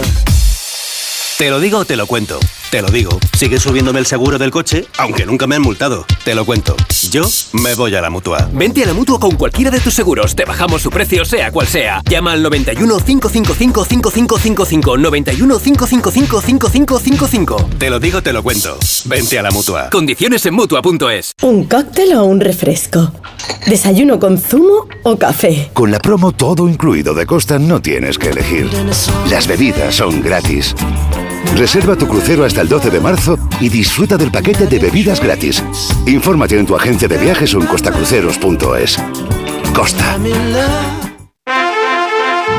Te 1.39 1.51
lo 1.51 1.61
digo 1.61 1.79
o 1.79 1.85
te 1.85 1.97
lo 1.97 2.07
cuento. 2.07 2.39
Te 2.71 2.83
lo 2.83 2.89
digo. 2.89 3.19
Sigue 3.37 3.59
subiéndome 3.59 3.99
el 3.99 4.07
seguro 4.07 4.39
del 4.39 4.53
coche, 4.53 4.87
aunque 4.99 5.27
nunca 5.27 5.49
me 5.49 5.57
han 5.57 5.63
multado. 5.63 6.07
Te 6.25 6.37
lo 6.37 6.45
cuento. 6.45 6.77
Yo 7.11 7.25
me 7.53 7.75
voy 7.75 7.97
a 7.97 8.01
la 8.01 8.11
mutua. 8.11 8.49
Vente 8.53 8.85
a 8.85 8.87
la 8.87 8.95
mutua 8.95 9.19
con 9.19 9.33
cualquiera 9.33 9.73
de 9.73 9.81
tus 9.81 9.93
seguros. 9.93 10.37
Te 10.37 10.45
bajamos 10.45 10.81
su 10.81 10.89
precio, 10.89 11.25
sea 11.25 11.51
cual 11.51 11.67
sea. 11.67 12.01
Llama 12.09 12.31
al 12.31 12.45
91 12.45 12.99
555 13.01 13.85
5555. 13.85 14.99
91 14.99 15.59
555 15.59 16.41
5555. 16.41 17.69
Te 17.77 17.91
lo 17.91 17.99
digo, 17.99 18.23
te 18.23 18.33
lo 18.33 18.45
cuento. 18.45 18.79
Vente 19.07 19.37
a 19.41 19.43
la 19.43 19.51
mutua. 19.51 19.91
Condiciones 19.91 20.47
en 20.47 20.55
mutua.es. 20.55 21.33
¿Un 21.43 21.65
cóctel 21.65 22.15
o 22.15 22.25
un 22.25 22.39
refresco? 22.39 23.13
¿Desayuno 23.67 24.21
con 24.21 24.39
zumo 24.39 24.87
o 25.03 25.19
café? 25.19 25.71
Con 25.73 25.91
la 25.91 25.99
promo 25.99 26.31
todo 26.31 26.69
incluido 26.69 27.15
de 27.15 27.27
Costa 27.27 27.59
no 27.59 27.83
tienes 27.83 28.17
que 28.17 28.31
elegir. 28.31 28.71
Las 29.29 29.49
bebidas 29.49 29.97
son 29.97 30.23
gratis. 30.23 30.73
Reserva 31.57 31.97
tu 31.97 32.07
crucero 32.07 32.45
hasta 32.45 32.60
el 32.61 32.69
12 32.69 32.91
de 32.91 33.01
marzo 33.01 33.39
y 33.61 33.69
disfruta 33.69 34.17
del 34.17 34.31
paquete 34.31 34.67
de 34.67 34.79
bebidas 34.79 35.21
gratis. 35.21 35.63
Infórmate 36.07 36.59
en 36.59 36.67
tu 36.67 36.77
agencia 36.77 37.09
de 37.09 37.19
viajes 37.19 37.55
o 37.55 37.61
en 37.61 37.67
costacruceros.es. 37.67 38.99
Costa. 39.75 40.19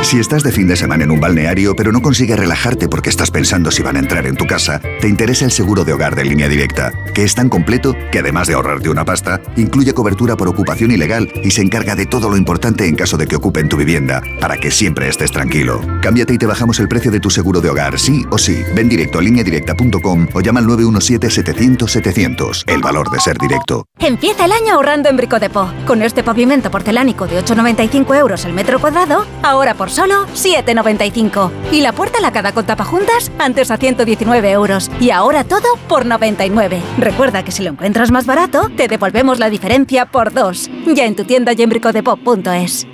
Si 0.03 0.19
estás 0.19 0.43
de 0.43 0.51
fin 0.51 0.67
de 0.67 0.75
semana 0.75 1.03
en 1.03 1.11
un 1.11 1.19
balneario 1.21 1.75
pero 1.75 1.91
no 1.91 2.01
consigues 2.01 2.37
relajarte 2.37 2.89
porque 2.89 3.11
estás 3.11 3.29
pensando 3.29 3.69
si 3.71 3.83
van 3.83 3.95
a 3.95 3.99
entrar 3.99 4.25
en 4.25 4.35
tu 4.35 4.45
casa, 4.45 4.81
te 4.99 5.07
interesa 5.07 5.45
el 5.45 5.51
seguro 5.51 5.85
de 5.85 5.93
hogar 5.93 6.15
de 6.15 6.25
línea 6.25 6.49
directa, 6.49 6.91
que 7.13 7.23
es 7.23 7.35
tan 7.35 7.49
completo 7.49 7.95
que 8.11 8.19
además 8.19 8.47
de 8.47 8.55
ahorrarte 8.55 8.89
una 8.89 9.05
pasta, 9.05 9.39
incluye 9.55 9.93
cobertura 9.93 10.35
por 10.35 10.47
ocupación 10.49 10.91
ilegal 10.91 11.31
y 11.43 11.51
se 11.51 11.61
encarga 11.61 11.95
de 11.95 12.07
todo 12.07 12.29
lo 12.29 12.35
importante 12.35 12.87
en 12.87 12.95
caso 12.95 13.15
de 13.15 13.27
que 13.27 13.35
ocupen 13.35 13.69
tu 13.69 13.77
vivienda, 13.77 14.23
para 14.41 14.57
que 14.57 14.71
siempre 14.71 15.07
estés 15.07 15.31
tranquilo. 15.31 15.79
Cámbiate 16.01 16.33
y 16.33 16.39
te 16.39 16.47
bajamos 16.47 16.79
el 16.79 16.87
precio 16.89 17.11
de 17.11 17.19
tu 17.19 17.29
seguro 17.29 17.61
de 17.61 17.69
hogar, 17.69 17.99
sí 17.99 18.25
o 18.31 18.39
sí. 18.39 18.63
Ven 18.75 18.89
directo 18.89 19.19
a 19.19 19.21
lineadirecta.com 19.21 20.27
o 20.33 20.41
llama 20.41 20.61
al 20.61 20.65
917-700-700. 20.65 22.63
El 22.67 22.81
valor 22.81 23.11
de 23.11 23.19
ser 23.19 23.37
directo. 23.37 23.85
Empieza 23.99 24.45
el 24.45 24.51
año 24.51 24.73
ahorrando 24.73 25.09
en 25.09 25.17
Brico 25.17 25.39
Depot. 25.39 25.69
Con 25.85 26.01
este 26.01 26.23
pavimento 26.23 26.71
porcelánico 26.71 27.27
de 27.27 27.39
8,95 27.43 28.17
euros 28.17 28.45
el 28.45 28.53
metro 28.53 28.79
cuadrado, 28.79 29.27
ahora 29.43 29.75
por 29.75 29.90
solo 29.91 30.25
7,95. 30.27 31.51
Y 31.71 31.82
la 31.82 31.93
puerta 31.93 32.19
lacada 32.19 32.51
con 32.51 32.65
tapajuntas, 32.65 33.32
antes 33.38 33.71
a 33.71 33.77
119 33.77 34.51
euros. 34.51 34.89
Y 34.99 35.12
ahora 35.12 35.43
todo 35.43 35.75
por 35.88 36.06
99. 36.06 36.82
Recuerda 36.97 37.43
que 37.43 37.51
si 37.51 37.63
lo 37.63 37.71
encuentras 37.71 38.12
más 38.12 38.25
barato, 38.25 38.69
te 38.75 38.88
devolvemos 38.88 39.39
la 39.39 39.49
diferencia 39.49 40.06
por 40.06 40.34
dos. 40.34 40.69
Ya 40.88 41.06
en 41.06 41.15
tu 41.15 41.25
tienda 41.25 41.54
y 41.54 41.62
en 41.62 41.69
bricodepot.es. 41.69 42.88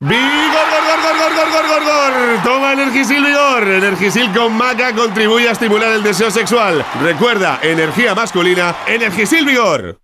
¡Vigor, 0.00 0.20
gor, 0.70 0.82
gor, 0.86 1.00
gor, 1.02 1.34
gor, 1.34 1.50
gor, 1.50 1.66
gor, 1.66 1.84
gor! 1.84 2.42
Toma 2.44 2.72
Energisil 2.72 3.24
Vigor. 3.24 3.62
Energisil 3.68 4.32
con 4.32 4.52
maca 4.52 4.94
contribuye 4.94 5.48
a 5.48 5.52
estimular 5.52 5.92
el 5.92 6.02
deseo 6.02 6.30
sexual. 6.30 6.84
Recuerda, 7.00 7.58
energía 7.62 8.14
masculina, 8.14 8.76
Energisil 8.86 9.46
Vigor. 9.46 10.03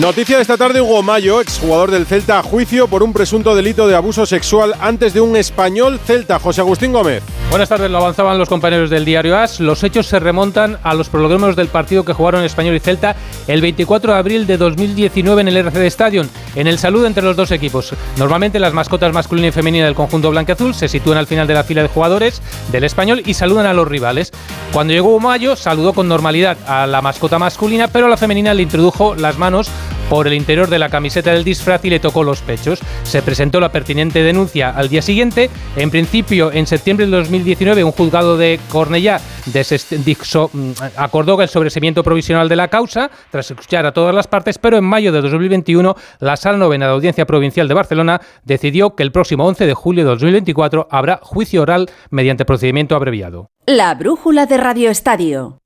Noticia 0.00 0.36
de 0.36 0.42
esta 0.42 0.56
tarde, 0.56 0.80
Hugo 0.80 1.02
Mayo, 1.02 1.40
exjugador 1.40 1.90
del 1.90 2.06
Celta, 2.06 2.38
a 2.38 2.42
juicio 2.44 2.86
por 2.86 3.02
un 3.02 3.12
presunto 3.12 3.56
delito 3.56 3.88
de 3.88 3.96
abuso 3.96 4.26
sexual 4.26 4.74
antes 4.78 5.12
de 5.12 5.20
un 5.20 5.36
español 5.36 5.98
Celta, 5.98 6.38
José 6.38 6.60
Agustín 6.60 6.92
Gómez. 6.92 7.24
Buenas 7.50 7.68
tardes, 7.68 7.90
lo 7.90 7.98
avanzaban 7.98 8.38
los 8.38 8.48
compañeros 8.48 8.90
del 8.90 9.04
diario 9.04 9.36
AS. 9.36 9.58
Los 9.58 9.82
hechos 9.82 10.06
se 10.06 10.20
remontan 10.20 10.78
a 10.84 10.94
los 10.94 11.08
prologuemos 11.08 11.56
del 11.56 11.66
partido 11.66 12.04
que 12.04 12.12
jugaron 12.12 12.44
Español 12.44 12.76
y 12.76 12.80
Celta 12.80 13.16
el 13.48 13.60
24 13.60 14.12
de 14.12 14.18
abril 14.18 14.46
de 14.46 14.56
2019 14.56 15.40
en 15.40 15.48
el 15.48 15.56
RCD 15.56 15.86
Stadium, 15.86 16.28
en 16.54 16.68
el 16.68 16.78
saludo 16.78 17.08
entre 17.08 17.24
los 17.24 17.34
dos 17.34 17.50
equipos. 17.50 17.92
Normalmente 18.18 18.60
las 18.60 18.74
mascotas 18.74 19.12
masculina 19.12 19.48
y 19.48 19.52
femenina 19.52 19.86
del 19.86 19.96
conjunto 19.96 20.30
blanqueazul 20.30 20.74
se 20.74 20.86
sitúan 20.86 21.18
al 21.18 21.26
final 21.26 21.48
de 21.48 21.54
la 21.54 21.64
fila 21.64 21.82
de 21.82 21.88
jugadores 21.88 22.40
del 22.70 22.84
Español 22.84 23.22
y 23.26 23.34
saludan 23.34 23.66
a 23.66 23.74
los 23.74 23.88
rivales. 23.88 24.30
Cuando 24.72 24.92
llegó 24.92 25.08
Hugo 25.08 25.20
Mayo, 25.20 25.56
saludó 25.56 25.92
con 25.92 26.06
normalidad 26.06 26.56
a 26.68 26.86
la 26.86 27.02
mascota 27.02 27.38
masculina, 27.38 27.88
pero 27.88 28.06
a 28.06 28.10
la 28.10 28.16
femenina 28.16 28.54
le 28.54 28.62
introdujo 28.62 29.14
las 29.16 29.38
manos 29.38 29.70
por 30.08 30.26
el 30.26 30.34
interior 30.34 30.68
de 30.68 30.78
la 30.78 30.88
camiseta 30.88 31.32
del 31.32 31.44
disfraz 31.44 31.84
y 31.84 31.90
le 31.90 32.00
tocó 32.00 32.24
los 32.24 32.40
pechos. 32.40 32.80
Se 33.02 33.22
presentó 33.22 33.60
la 33.60 33.70
pertinente 33.70 34.22
denuncia 34.22 34.70
al 34.70 34.88
día 34.88 35.02
siguiente. 35.02 35.50
En 35.76 35.90
principio, 35.90 36.50
en 36.52 36.66
septiembre 36.66 37.06
de 37.06 37.12
2019, 37.12 37.84
un 37.84 37.92
juzgado 37.92 38.36
de 38.36 38.58
Cornellá 38.68 39.20
mm, 39.46 40.70
acordó 40.96 41.40
el 41.42 41.48
sobreseimiento 41.48 42.02
provisional 42.02 42.48
de 42.48 42.56
la 42.56 42.68
causa 42.68 43.10
tras 43.30 43.50
escuchar 43.50 43.86
a 43.86 43.92
todas 43.92 44.14
las 44.14 44.26
partes, 44.26 44.58
pero 44.58 44.76
en 44.76 44.84
mayo 44.84 45.12
de 45.12 45.20
2021 45.20 45.94
la 46.20 46.36
Sala 46.36 46.58
Novena 46.58 46.86
de 46.86 46.92
Audiencia 46.92 47.26
Provincial 47.26 47.68
de 47.68 47.74
Barcelona 47.74 48.20
decidió 48.44 48.94
que 48.94 49.02
el 49.02 49.12
próximo 49.12 49.46
11 49.46 49.66
de 49.66 49.74
julio 49.74 50.04
de 50.04 50.10
2024 50.10 50.88
habrá 50.90 51.20
juicio 51.22 51.62
oral 51.62 51.90
mediante 52.10 52.44
procedimiento 52.44 52.96
abreviado. 52.96 53.50
La 53.66 53.94
brújula 53.94 54.46
de 54.46 54.56
Radio 54.56 54.90
Estadio. 54.90 55.60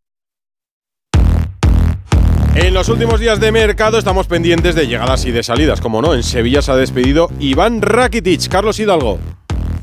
En 2.55 2.75
los 2.75 2.91
últimos 2.91 3.19
días 3.19 3.41
de 3.41 3.51
mercado 3.51 3.97
estamos 3.97 4.27
pendientes 4.27 4.75
de 4.75 4.87
llegadas 4.87 5.25
y 5.25 5.31
de 5.31 5.43
salidas, 5.43 5.81
como 5.81 6.03
no. 6.03 6.13
En 6.13 6.23
Sevilla 6.23 6.61
se 6.61 6.71
ha 6.71 6.77
despedido 6.77 7.31
Iván 7.41 7.81
Rakitic. 7.81 8.47
Carlos 8.49 8.79
Hidalgo. 8.79 9.19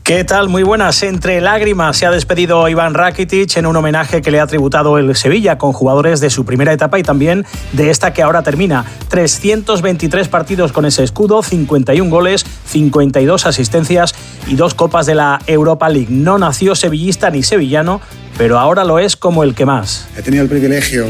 ¿Qué 0.04 0.24
tal? 0.24 0.50
Muy 0.50 0.62
buenas. 0.62 1.02
Entre 1.02 1.42
lágrimas 1.42 1.98
se 1.98 2.06
ha 2.06 2.12
despedido 2.12 2.70
Iván 2.70 2.94
Rakitic 2.94 3.58
en 3.58 3.66
un 3.66 3.76
homenaje 3.76 4.22
que 4.22 4.30
le 4.30 4.40
ha 4.40 4.46
tributado 4.46 5.00
el 5.00 5.16
Sevilla 5.16 5.58
con 5.58 5.74
jugadores 5.74 6.20
de 6.20 6.30
su 6.30 6.46
primera 6.46 6.72
etapa 6.72 7.00
y 7.00 7.04
también 7.04 7.44
de 7.72 7.90
esta 7.90 8.14
que 8.14 8.22
ahora 8.22 8.44
termina. 8.44 8.86
323 9.08 10.28
partidos 10.28 10.72
con 10.72 10.86
ese 10.86 11.04
escudo, 11.04 11.42
51 11.42 12.08
goles, 12.12 12.46
52 12.68 13.48
asistencias 13.48 14.14
y 14.48 14.54
dos 14.54 14.76
copas 14.76 15.08
de 15.08 15.16
la 15.16 15.40
Europa 15.48 15.90
League. 15.90 16.10
No 16.12 16.38
nació 16.38 16.76
sevillista 16.76 17.32
ni 17.32 17.42
sevillano, 17.42 18.00
pero 18.38 18.60
ahora 18.60 18.84
lo 18.84 19.00
es 19.00 19.16
como 19.16 19.44
el 19.44 19.56
que 19.56 19.66
más. 19.66 20.08
He 20.16 20.22
tenido 20.22 20.44
el 20.44 20.50
privilegio 20.50 21.08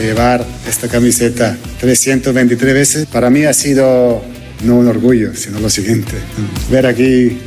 llevar 0.00 0.46
esta 0.68 0.88
camiseta 0.88 1.56
323 1.80 2.74
veces. 2.74 3.06
Para 3.06 3.30
mí 3.30 3.44
ha 3.44 3.52
sido 3.52 4.22
no 4.64 4.76
un 4.76 4.88
orgullo, 4.88 5.34
sino 5.34 5.60
lo 5.60 5.70
siguiente. 5.70 6.14
Ver 6.70 6.86
aquí 6.86 7.38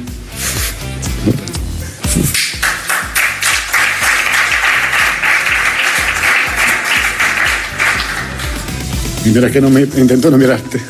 mira 9.33 9.49
que 9.51 9.61
no 9.61 9.69
me 9.69 9.81
intento 9.81 10.31
no 10.31 10.37
mirarte. 10.37 10.79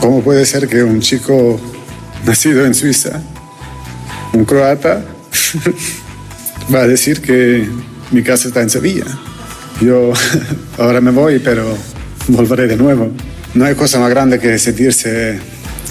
¿Cómo 0.00 0.22
puede 0.22 0.44
ser 0.44 0.68
que 0.68 0.82
un 0.82 1.00
chico 1.00 1.60
nacido 2.26 2.66
en 2.66 2.74
Suiza, 2.74 3.22
un 4.32 4.44
croata, 4.44 5.04
va 6.74 6.80
a 6.80 6.86
decir 6.86 7.20
que 7.20 7.68
mi 8.10 8.22
casa 8.22 8.48
está 8.48 8.60
en 8.60 8.70
Sevilla? 8.70 9.06
Yo 9.80 10.12
ahora 10.78 11.00
me 11.00 11.10
voy, 11.10 11.38
pero 11.38 11.64
volveré 12.28 12.66
de 12.66 12.76
nuevo. 12.76 13.10
No 13.54 13.64
hay 13.64 13.74
cosa 13.74 13.98
más 13.98 14.10
grande 14.10 14.38
que 14.38 14.58
sentirse 14.58 15.38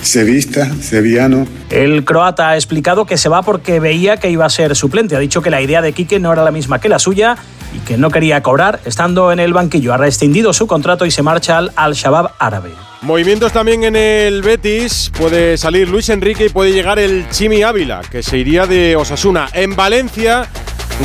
sevista, 0.01 0.69
sevillano. 0.81 1.47
El 1.69 2.03
croata 2.03 2.49
ha 2.49 2.55
explicado 2.55 3.05
que 3.05 3.17
se 3.17 3.29
va 3.29 3.41
porque 3.41 3.79
veía 3.79 4.17
que 4.17 4.29
iba 4.29 4.45
a 4.45 4.49
ser 4.49 4.75
suplente. 4.75 5.15
Ha 5.15 5.19
dicho 5.19 5.41
que 5.41 5.49
la 5.49 5.61
idea 5.61 5.81
de 5.81 5.93
Quique 5.93 6.19
no 6.19 6.33
era 6.33 6.43
la 6.43 6.51
misma 6.51 6.79
que 6.79 6.89
la 6.89 6.99
suya 6.99 7.37
y 7.73 7.79
que 7.79 7.97
no 7.97 8.09
quería 8.09 8.43
cobrar 8.43 8.79
estando 8.85 9.31
en 9.31 9.39
el 9.39 9.53
banquillo. 9.53 9.93
Ha 9.93 9.97
rescindido 9.97 10.53
su 10.53 10.67
contrato 10.67 11.05
y 11.05 11.11
se 11.11 11.23
marcha 11.23 11.57
al 11.57 11.71
Al-Shabaab 11.75 12.31
árabe. 12.39 12.71
Movimientos 13.01 13.51
también 13.51 13.83
en 13.83 13.95
el 13.95 14.41
Betis. 14.41 15.11
Puede 15.17 15.57
salir 15.57 15.89
Luis 15.89 16.09
Enrique 16.09 16.45
y 16.45 16.49
puede 16.49 16.71
llegar 16.71 16.99
el 16.99 17.27
Chimi 17.29 17.63
Ávila, 17.63 18.01
que 18.09 18.23
se 18.23 18.37
iría 18.37 18.65
de 18.65 18.95
Osasuna. 18.95 19.49
En 19.53 19.75
Valencia, 19.75 20.47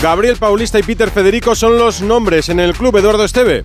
Gabriel 0.03 0.37
Paulista 0.37 0.79
y 0.79 0.83
Peter 0.83 1.11
Federico 1.11 1.55
son 1.55 1.79
los 1.79 2.03
nombres 2.03 2.49
en 2.51 2.61
el 2.61 2.75
club 2.75 2.97
Eduardo 2.97 3.25
Esteve. 3.25 3.65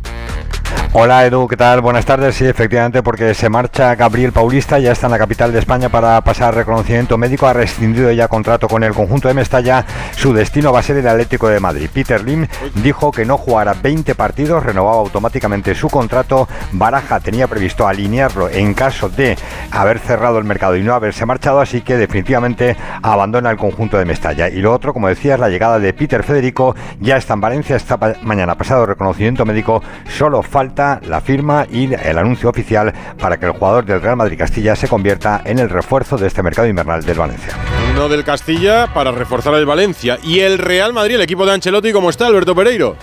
Hola 0.96 1.26
Edu, 1.26 1.48
¿qué 1.48 1.58
tal? 1.58 1.82
Buenas 1.82 2.06
tardes. 2.06 2.36
Sí, 2.36 2.46
efectivamente, 2.46 3.02
porque 3.02 3.34
se 3.34 3.50
marcha 3.50 3.96
Gabriel 3.96 4.32
Paulista, 4.32 4.78
ya 4.78 4.92
está 4.92 5.08
en 5.08 5.14
la 5.14 5.18
capital 5.18 5.52
de 5.52 5.58
España 5.58 5.90
para 5.90 6.22
pasar 6.22 6.54
reconocimiento 6.54 7.18
médico, 7.18 7.48
ha 7.48 7.54
rescindido 7.54 8.12
ya 8.12 8.28
contrato 8.28 8.68
con 8.68 8.84
el 8.84 8.94
conjunto 8.94 9.28
de 9.28 9.34
Mestalla, 9.34 9.88
su 10.12 10.34
destino 10.34 10.72
va 10.72 10.82
a 10.82 10.84
ser 10.84 10.98
el 10.98 11.08
Atlético 11.08 11.48
de 11.48 11.60
Madrid. 11.60 11.90
Peter 11.92 12.24
Lim 12.24 12.46
dijo 12.84 13.12
que 13.12 13.26
no 13.26 13.40
jugará 13.40 13.74
20 13.74 14.14
partidos, 14.14 14.64
renovaba 14.64 14.98
automáticamente 14.98 15.74
su 15.74 15.90
contrato. 15.90 16.48
Baraja 16.74 17.20
tenía 17.20 17.48
previsto 17.48 17.88
alinearlo 17.88 18.48
en 18.50 18.76
caso 18.76 19.10
de 19.10 19.36
haber 19.72 19.98
cerrado 19.98 20.38
el 20.38 20.44
mercado 20.44 20.78
y 20.78 20.84
no 20.84 20.94
haberse 20.94 21.26
marchado, 21.26 21.60
así 21.60 21.82
que 21.82 21.98
definitivamente 21.98 22.78
abandona 23.02 23.50
el 23.50 23.58
conjunto 23.58 23.98
de 23.98 24.06
Mestalla. 24.06 24.48
Y 24.48 24.62
lo 24.62 24.72
otro, 24.72 24.94
como 24.94 25.08
decías, 25.08 25.40
la 25.40 25.50
llegada 25.50 25.80
de 25.80 25.92
Peter 25.92 26.22
Federico, 26.22 26.76
ya 27.00 27.18
está 27.18 27.34
en 27.34 27.42
Valencia, 27.42 27.76
esta 27.76 27.98
mañana 28.22 28.54
pasado 28.54 28.86
reconocimiento 28.86 29.44
médico, 29.44 29.82
solo 30.08 30.44
falta 30.44 30.83
la 31.06 31.22
firma 31.22 31.66
y 31.72 31.94
el 31.94 32.18
anuncio 32.18 32.50
oficial 32.50 32.94
para 33.20 33.38
que 33.38 33.46
el 33.46 33.52
jugador 33.54 33.86
del 33.86 34.02
Real 34.02 34.18
Madrid 34.18 34.38
Castilla 34.38 34.76
se 34.76 34.88
convierta 34.88 35.42
en 35.46 35.60
el 35.60 35.70
refuerzo 35.70 36.18
de 36.18 36.28
este 36.28 36.44
mercado 36.44 36.68
invernal 36.68 37.04
del 37.04 37.18
Valencia. 37.18 37.54
Uno 37.94 38.10
del 38.10 38.24
Castilla 38.24 38.94
para 38.94 39.12
reforzar 39.12 39.54
el 39.56 39.66
Valencia. 39.66 40.18
Y 40.24 40.40
el 40.40 40.58
Real 40.58 40.94
Madrid, 40.94 41.16
el 41.16 41.22
equipo 41.22 41.46
de 41.46 41.54
Ancelotti, 41.54 41.92
¿cómo 41.92 42.10
está, 42.10 42.28
Alberto 42.28 42.56
Pereiro? 42.56 42.96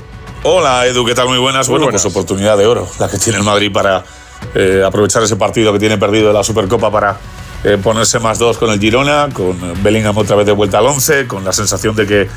Hola, 0.43 0.87
Edu, 0.87 1.05
¿qué 1.05 1.15
tal? 1.15 1.29
Muy 1.29 1.39
buenas. 1.39 1.69
bueno, 1.69 1.89
pues 1.91 2.05
oportunidad 2.05 2.57
de 2.57 2.67
oro, 2.67 2.89
la 2.99 3.09
que 3.09 3.19
tiene 3.19 3.39
el 3.39 3.45
Madrid 3.45 3.71
para 3.73 4.03
eh, 4.55 4.83
aprovechar 4.85 5.23
ese 5.23 5.37
partido 5.37 5.73
que 5.73 5.79
tiene 5.79 5.99
perdido 5.99 6.29
de 6.29 6.35
la 6.35 6.43
Supercopa 6.43 6.91
para 6.91 7.17
eh, 7.63 7.79
ponerse 7.83 8.19
más 8.19 8.39
dos 8.39 8.57
con 8.57 8.71
el 8.71 8.81
Girona, 8.81 9.29
con 9.33 9.57
Bellingham 9.83 10.17
otra 10.17 10.37
vez 10.37 10.47
de 10.47 10.53
vuelta 10.53 10.79
al 10.79 10.87
11, 10.87 11.27
con 11.27 11.45
la 11.45 11.53
sensación 11.53 11.95
de 11.95 12.07
que 12.07 12.29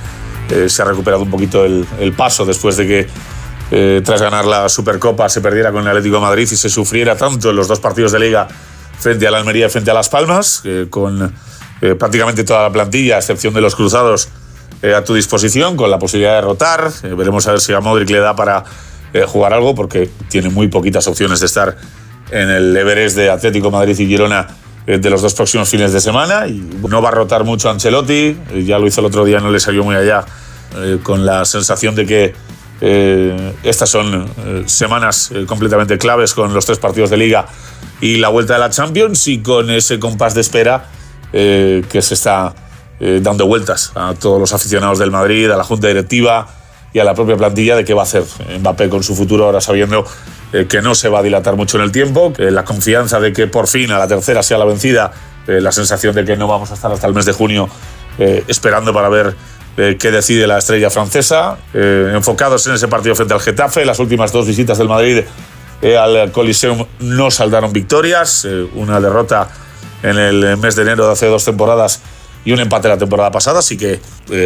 eh, 0.49 0.69
se 0.69 0.82
ha 0.82 0.86
recuperado 0.86 1.23
un 1.23 1.29
poquito 1.29 1.63
el, 1.63 1.86
el 1.99 2.13
paso 2.13 2.45
después 2.45 2.75
de 2.75 2.88
que 2.88 3.08
eh, 3.75 4.03
tras 4.05 4.21
ganar 4.21 4.45
la 4.45 4.69
Supercopa 4.69 5.27
se 5.27 5.41
perdiera 5.41 5.71
con 5.71 5.81
el 5.81 5.88
Atlético 5.88 6.17
de 6.17 6.21
Madrid 6.21 6.43
y 6.43 6.55
se 6.55 6.69
sufriera 6.69 7.17
tanto 7.17 7.49
en 7.49 7.55
los 7.55 7.67
dos 7.67 7.79
partidos 7.79 8.12
de 8.12 8.19
liga 8.19 8.47
frente 8.99 9.27
a 9.27 9.31
la 9.31 9.39
Almería 9.39 9.65
y 9.65 9.69
frente 9.69 9.89
a 9.89 9.95
Las 9.95 10.09
Palmas, 10.09 10.62
con 10.91 11.33
eh, 11.81 11.95
prácticamente 11.95 12.43
toda 12.43 12.62
la 12.62 12.71
plantilla, 12.71 13.15
a 13.15 13.17
excepción 13.17 13.51
de 13.51 13.62
los 13.62 13.75
cruzados, 13.75 14.29
eh, 14.83 14.93
a 14.93 15.03
tu 15.03 15.15
disposición, 15.15 15.75
con 15.75 15.89
la 15.89 15.97
posibilidad 15.97 16.36
de 16.36 16.41
rotar. 16.41 16.91
veremos 17.17 17.47
a 17.47 17.53
ver 17.53 17.62
si 17.62 17.73
a 17.73 17.79
Modric 17.79 18.12
le 18.12 18.19
da 18.19 18.36
para 18.36 18.63
jugar 19.25 19.53
algo, 19.53 19.73
porque 19.73 20.07
tiene 20.29 20.49
muy 20.49 20.67
poquitas 20.67 21.07
opciones 21.07 21.39
de 21.39 21.47
estar 21.47 21.75
en 22.29 22.49
el 22.51 22.77
Everest 22.77 23.17
de 23.17 23.31
Atlético 23.31 23.71
Madrid 23.71 23.97
y 23.97 24.05
Girona 24.05 24.49
de 24.86 25.09
los 25.09 25.23
dos 25.23 25.33
próximos 25.33 25.67
fines 25.67 25.93
de 25.93 25.99
semana. 25.99 26.45
Y 26.45 26.62
no 26.88 27.01
va 27.01 27.09
a 27.09 27.12
rotar 27.12 27.43
mucho 27.43 27.71
Ancelotti, 27.71 28.38
ya 28.65 28.77
lo 28.77 28.86
hizo 28.86 29.01
el 29.01 29.07
otro 29.07 29.25
día, 29.25 29.39
no 29.39 29.49
le 29.49 29.59
salió 29.59 29.83
muy 29.83 29.95
allá, 29.95 30.25
con 31.01 31.25
la 31.25 31.43
sensación 31.45 31.95
de 31.95 32.05
que 32.05 32.33
eh, 32.81 33.53
estas 33.63 33.89
son 33.89 34.29
eh, 34.45 34.63
semanas 34.65 35.31
eh, 35.33 35.45
completamente 35.45 35.97
claves 35.97 36.33
con 36.33 36.53
los 36.53 36.65
tres 36.65 36.79
partidos 36.79 37.09
de 37.09 37.17
liga 37.17 37.45
y 38.01 38.17
la 38.17 38.29
vuelta 38.29 38.53
de 38.53 38.59
la 38.59 38.69
Champions 38.69 39.27
y 39.27 39.41
con 39.41 39.69
ese 39.69 39.99
compás 39.99 40.33
de 40.33 40.41
espera 40.41 40.86
que 41.31 42.01
se 42.01 42.13
está 42.13 42.53
dando 42.99 43.47
vueltas 43.47 43.91
a 43.95 44.13
todos 44.13 44.39
los 44.39 44.53
aficionados 44.53 44.99
del 44.99 45.09
Madrid, 45.09 45.49
a 45.49 45.57
la 45.57 45.63
junta 45.63 45.88
directiva 45.88 46.47
y 46.93 46.99
a 46.99 47.03
la 47.03 47.15
propia 47.15 47.36
plantilla 47.36 47.75
de 47.75 47.83
qué 47.83 47.95
va 47.95 48.01
a 48.01 48.03
hacer 48.03 48.23
Mbappé 48.59 48.88
con 48.88 49.01
su 49.01 49.15
futuro 49.15 49.45
ahora 49.45 49.59
sabiendo 49.59 50.05
que 50.51 50.81
no 50.83 50.93
se 50.93 51.09
va 51.09 51.19
a 51.19 51.23
dilatar 51.23 51.55
mucho 51.55 51.77
en 51.77 51.86
el 51.86 51.91
tiempo, 51.91 52.33
la 52.38 52.63
confianza 52.63 53.19
de 53.19 53.33
que 53.33 53.47
por 53.47 53.67
fin 53.67 53.91
a 53.91 53.97
la 53.97 54.07
tercera 54.07 54.43
sea 54.43 54.59
la 54.59 54.65
vencida, 54.65 55.12
la 55.47 55.71
sensación 55.71 56.13
de 56.13 56.23
que 56.23 56.38
no 56.38 56.47
vamos 56.47 56.69
a 56.69 56.75
estar 56.75 56.91
hasta 56.91 57.07
el 57.07 57.15
mes 57.15 57.25
de 57.25 57.31
junio 57.31 57.67
esperando 58.19 58.93
para 58.93 59.09
ver 59.09 59.36
eh, 59.75 59.97
que 59.99 60.12
decide 60.12 60.45
la 60.45 60.59
estrella 60.59 60.89
francesa, 60.89 61.57
eh, 61.73 62.12
enfocados 62.13 62.67
en 62.67 62.75
ese 62.75 62.88
partido 62.88 63.15
frente 63.15 63.33
al 63.33 63.39
Getafe. 63.39 63.86
Las 63.86 63.99
últimas 63.99 64.31
dos 64.31 64.45
visitas 64.45 64.77
del 64.77 64.88
Madrid 64.88 65.23
eh, 65.81 65.97
al 65.97 66.31
Coliseum 66.31 66.86
no 66.99 67.31
saldaron 67.31 67.73
victorias, 67.73 68.47
una 68.75 68.99
derrota 68.99 69.49
en 70.03 70.17
el 70.17 70.57
mes 70.57 70.75
de 70.75 70.83
enero 70.83 71.07
de 71.07 71.13
hace 71.13 71.25
dos 71.25 71.43
temporadas 71.43 72.01
y 72.45 72.51
un 72.51 72.59
empate 72.59 72.88
la 72.88 72.97
temporada 72.97 73.31
pasada, 73.31 73.59
así 73.59 73.77
que 73.77 73.99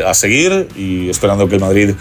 a 0.06 0.14
seguir 0.14 0.70
y 0.76 1.10
esperando 1.10 1.50
que 1.50 1.56
el 1.56 1.62
Madrid 1.62 1.96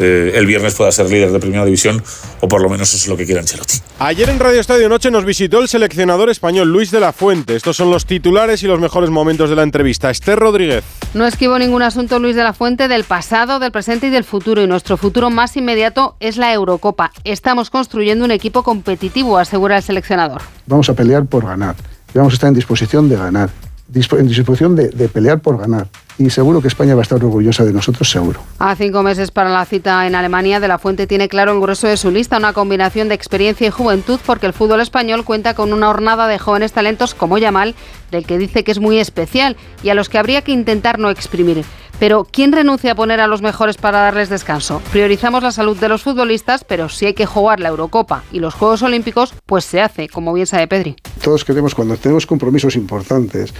eh, 0.00 0.32
el 0.34 0.46
viernes 0.46 0.74
pueda 0.74 0.90
ser 0.90 1.10
líder 1.10 1.30
de 1.30 1.38
primera 1.38 1.64
división, 1.64 2.02
o 2.40 2.48
por 2.48 2.62
lo 2.62 2.70
menos 2.70 2.88
eso 2.88 3.04
es 3.04 3.08
lo 3.08 3.18
que 3.18 3.26
quiere 3.26 3.40
Ancelotti. 3.40 3.74
Ayer 3.98 4.30
en 4.30 4.38
Radio 4.38 4.58
Estadio 4.58 4.88
Noche 4.88 5.10
nos 5.10 5.26
visitó 5.26 5.60
el 5.60 5.68
seleccionador 5.68 6.30
español 6.30 6.72
Luis 6.72 6.90
de 6.90 7.00
la 7.00 7.12
Fuente. 7.12 7.54
Estos 7.54 7.76
son 7.76 7.90
los 7.90 8.06
titulares 8.06 8.62
y 8.62 8.66
los 8.66 8.80
mejores 8.80 9.10
momentos 9.10 9.50
de 9.50 9.56
la 9.56 9.62
entrevista. 9.62 10.10
Esther 10.10 10.38
Rodríguez. 10.38 10.84
No 11.12 11.26
esquivo 11.26 11.58
ningún 11.58 11.82
asunto 11.82 12.18
Luis 12.18 12.34
de 12.34 12.42
la 12.42 12.54
Fuente 12.54 12.88
del 12.88 13.04
pasado, 13.04 13.58
del 13.58 13.72
presente 13.72 14.06
y 14.06 14.10
del 14.10 14.24
futuro. 14.24 14.62
Y 14.62 14.66
nuestro 14.66 14.96
futuro 14.96 15.28
más 15.28 15.54
inmediato 15.58 16.16
es 16.18 16.38
la 16.38 16.50
Eurocopa. 16.54 17.12
Estamos 17.24 17.68
construyendo 17.68 18.24
un 18.24 18.30
equipo 18.30 18.62
competitivo, 18.62 19.36
asegura 19.36 19.76
el 19.76 19.82
seleccionador. 19.82 20.40
Vamos 20.66 20.88
a 20.88 20.94
pelear 20.94 21.26
por 21.26 21.44
ganar. 21.44 21.76
Vamos 22.14 22.32
a 22.32 22.36
estar 22.36 22.48
en 22.48 22.54
disposición 22.54 23.06
de 23.08 23.16
ganar. 23.16 23.50
En 23.92 24.28
disposición 24.28 24.76
de, 24.76 25.08
pelear 25.08 25.40
por 25.40 25.58
ganar 25.58 25.88
y 26.16 26.30
seguro 26.30 26.60
que 26.60 26.68
España 26.68 26.94
va 26.94 27.00
a 27.00 27.02
estar 27.02 27.22
orgullosa 27.24 27.64
de 27.64 27.72
nosotros, 27.72 28.08
seguro. 28.08 28.40
A 28.58 28.76
cinco 28.76 29.02
meses 29.02 29.30
para 29.30 29.50
la 29.50 29.64
cita 29.64 30.06
en 30.06 30.14
Alemania, 30.14 30.60
De 30.60 30.68
La 30.68 30.78
Fuente 30.78 31.06
tiene 31.06 31.28
claro 31.28 31.52
el 31.52 31.60
grueso 31.60 31.88
de 31.88 31.96
su 31.96 32.10
lista, 32.10 32.36
una 32.36 32.52
combinación 32.52 33.08
de 33.08 33.14
experiencia 33.14 33.66
y 33.66 33.70
juventud, 33.70 34.20
porque 34.24 34.46
el 34.46 34.52
fútbol 34.52 34.80
español 34.80 35.24
cuenta 35.24 35.54
con 35.54 35.72
una 35.72 35.88
hornada 35.88 36.28
de 36.28 36.38
jóvenes 36.38 36.72
talentos 36.72 37.14
como 37.14 37.38
Yamal, 37.38 37.74
del 38.12 38.26
que 38.26 38.38
dice 38.38 38.62
que 38.62 38.70
es 38.70 38.78
muy 38.78 38.98
especial 38.98 39.56
y 39.82 39.88
a 39.88 39.94
los 39.94 40.08
que 40.08 40.18
habría 40.18 40.42
que 40.42 40.52
intentar 40.52 40.98
no 40.98 41.10
exprimir. 41.10 41.64
Pero 42.00 42.26
¿quién 42.28 42.50
renuncia 42.50 42.92
a 42.92 42.94
poner 42.94 43.20
a 43.20 43.26
los 43.26 43.42
mejores 43.42 43.76
para 43.76 44.00
darles 44.00 44.30
descanso? 44.30 44.80
Priorizamos 44.90 45.42
la 45.42 45.52
salud 45.52 45.76
de 45.76 45.90
los 45.90 46.02
futbolistas, 46.02 46.64
pero 46.64 46.88
si 46.88 47.04
hay 47.04 47.12
que 47.12 47.26
jugar 47.26 47.60
la 47.60 47.68
Eurocopa 47.68 48.24
y 48.32 48.40
los 48.40 48.54
Juegos 48.54 48.82
Olímpicos, 48.82 49.34
pues 49.44 49.66
se 49.66 49.82
hace, 49.82 50.08
como 50.08 50.32
bien 50.32 50.46
sabe 50.46 50.66
Pedri. 50.66 50.96
Todos 51.22 51.44
queremos, 51.44 51.74
cuando 51.74 51.98
tenemos 51.98 52.26
compromisos 52.26 52.74
importantes, 52.74 53.52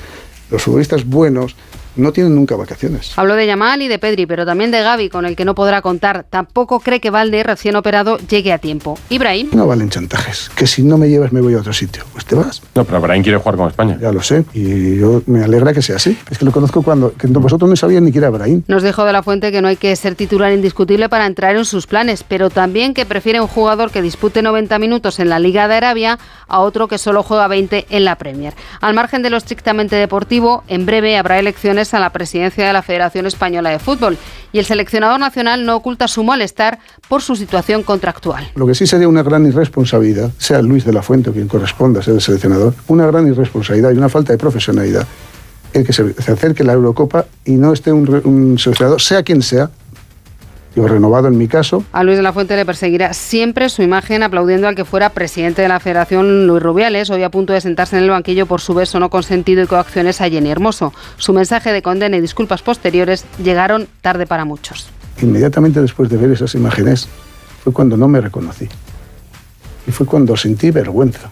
los 0.51 0.63
futbolistas 0.63 1.05
buenos 1.05 1.57
no 1.97 2.13
tienen 2.13 2.35
nunca 2.35 2.57
vacaciones. 2.57 3.13
Hablo 3.17 3.35
de 3.35 3.47
Yamal 3.47 3.83
y 3.83 3.89
de 3.89 3.99
Pedri, 3.99 4.27
pero 4.27 4.47
también 4.47 4.71
de 4.71 4.81
Gaby, 4.83 5.09
con 5.09 5.27
el 5.27 5.37
que 5.37 5.45
no 5.45 5.55
podrá 5.55 5.83
contar. 5.83 6.25
Tampoco 6.29 6.81
cree 6.81 7.01
que 7.01 7.11
Valde, 7.11 7.43
recién 7.43 7.77
operado, 7.77 8.19
llegue 8.19 8.53
a 8.53 8.59
tiempo. 8.59 8.99
Ibrahim. 9.09 9.51
No 9.53 9.67
valen 9.67 9.91
chantajes. 9.91 10.51
Que 10.55 10.67
si 10.67 10.83
no 10.83 10.99
me 10.99 11.09
llevas 11.09 11.33
me 11.33 11.41
voy 11.41 11.55
a 11.55 11.59
otro 11.59 11.73
sitio. 11.73 12.05
Pues 12.13 12.25
te 12.25 12.35
vas. 12.35 12.63
No, 12.75 12.85
pero 12.85 12.99
Ibrahim 12.99 13.23
quiere 13.23 13.39
jugar 13.39 13.57
con 13.57 13.69
España. 13.69 13.99
Ya 14.01 14.13
lo 14.13 14.23
sé. 14.23 14.45
Y 14.55 14.99
yo 14.99 15.23
me 15.27 15.45
alegra 15.45 15.73
que 15.73 15.83
sea 15.83 15.97
así. 15.97 16.17
Es 16.31 16.39
que 16.39 16.45
lo 16.45 16.53
conozco 16.53 16.83
cuando 16.83 17.13
que 17.13 17.27
vosotros 17.27 17.69
no 17.69 17.77
sabían 17.77 18.05
ni 18.05 18.13
que 18.13 18.19
era 18.19 18.29
Ibrahim. 18.29 18.63
Nos 18.69 18.83
dijo 18.83 19.05
de 19.05 19.13
la 19.13 19.23
fuente 19.23 19.53
que 19.53 19.61
no 19.61 19.69
hay 19.69 19.77
que 19.77 19.95
ser 19.97 20.15
titular 20.15 20.53
indiscutible 20.53 21.09
para 21.09 21.27
entrar 21.27 21.57
en 21.57 21.65
sus 21.65 21.87
planes, 21.87 22.25
pero 22.27 22.51
también 22.51 22.95
que 22.95 23.07
prefiere 23.07 23.41
un 23.41 23.49
jugador 23.49 23.91
que 23.91 24.03
dispute 24.03 24.43
90 24.43 24.79
minutos 24.79 25.19
en 25.19 25.29
la 25.29 25.39
Liga 25.39 25.69
de 25.69 25.75
Arabia 25.75 26.19
a 26.47 26.61
otro 26.61 26.89
que 26.89 26.99
solo 26.99 27.23
juega 27.23 27.49
20 27.49 27.87
en 27.91 28.05
la 28.05 28.17
Premier. 28.17 28.55
Al 28.81 28.95
margen 28.95 29.23
de 29.23 29.31
lo 29.31 29.37
estrictamente 29.37 29.97
deportivo, 29.97 30.40
en 30.69 30.87
breve 30.87 31.17
habrá 31.17 31.39
elecciones 31.39 31.93
a 31.95 32.01
la 32.01 32.11
presidencia 32.11 32.67
de 32.67 32.73
la 32.73 32.83
Federación 32.83 33.27
Española 33.27 33.71
de 33.71 33.79
Fútbol 33.79 34.17
y 34.53 34.59
el 34.59 34.65
seleccionador 34.65 35.21
nacional 35.21 35.65
no 35.65 35.77
oculta 35.77 36.09
su 36.09 36.25
malestar 36.25 36.79
por 37.09 37.23
su 37.23 37.37
situación 37.37 37.83
contractual. 37.83 38.51
Lo 38.55 38.67
que 38.67 38.75
sí 38.75 38.87
sería 38.87 39.09
una 39.09 39.23
gran 39.23 39.47
irresponsabilidad, 39.47 40.31
sea 40.39 40.63
Luis 40.63 40.85
de 40.85 40.93
la 40.93 41.03
Fuente 41.03 41.31
o 41.31 41.33
quien 41.33 41.49
corresponda 41.49 42.03
ser 42.03 42.15
el 42.15 42.21
seleccionador, 42.21 42.75
una 42.89 43.07
gran 43.07 43.27
irresponsabilidad 43.27 43.91
y 43.93 43.99
una 43.99 44.09
falta 44.09 44.33
de 44.33 44.39
profesionalidad 44.39 45.07
el 45.73 45.87
que 45.87 45.93
se, 45.93 46.03
acerque 46.19 46.65
la 46.65 46.73
Eurocopa 46.73 47.27
y 47.45 47.53
no 47.53 47.73
esté 47.73 47.93
un, 47.93 48.09
un 48.25 48.59
seleccionador, 48.59 49.01
sea 49.01 49.23
quien 49.23 49.43
sea, 49.43 49.71
yo 50.75 50.87
renovado 50.87 51.29
en 51.29 51.37
mi 51.37 51.49
caso. 51.49 51.85
A 51.93 52.05
Luis 52.05 52.17
de 52.17 52.23
la 52.23 52.33
Fuente 52.33 52.57
le 52.57 52.65
perseguirá 52.65 53.13
siempre 53.13 53.69
su 53.69 53.83
imagen 53.83 54.23
aplaudiendo 54.23 54.69
al 54.69 54.75
que 54.75 54.85
fuera 54.85 55.11
presidente 55.11 55.63
de 55.63 55.69
la 55.69 55.81
Federación 55.81 56.47
Luis 56.47 56.63
Rubiales, 56.63 57.11
hoy 57.11 57.23
a 57.23 57.31
punto 57.31 57.53
de 57.53 57.61
sentarse 57.61 57.97
en 57.97 58.05
el 58.05 58.11
banquillo 58.11 58.47
por 58.47 58.61
su 58.61 58.75
beso 58.75 59.01
no 59.01 59.11
consentido 59.11 59.63
y 59.63 59.67
coacciones 59.67 60.21
a 60.21 60.29
Jenny 60.29 60.51
Hermoso. 60.51 60.93
Su 61.17 61.33
mensaje 61.33 61.73
de 61.73 61.83
condena 61.83 62.17
y 62.17 62.21
disculpas 62.21 62.63
posteriores 62.63 63.25
llegaron 63.43 63.89
tarde 64.01 64.27
para 64.27 64.45
muchos. 64.45 64.89
Inmediatamente 65.21 65.81
después 65.81 66.09
de 66.09 66.17
ver 66.17 66.31
esas 66.31 66.55
imágenes 66.55 67.09
fue 67.63 67.73
cuando 67.73 67.97
no 67.97 68.09
me 68.09 68.21
reconocí. 68.21 68.69
Y 69.87 69.93
fue 69.93 70.07
cuando 70.07 70.37
sentí 70.37 70.71
vergüenza. 70.71 71.31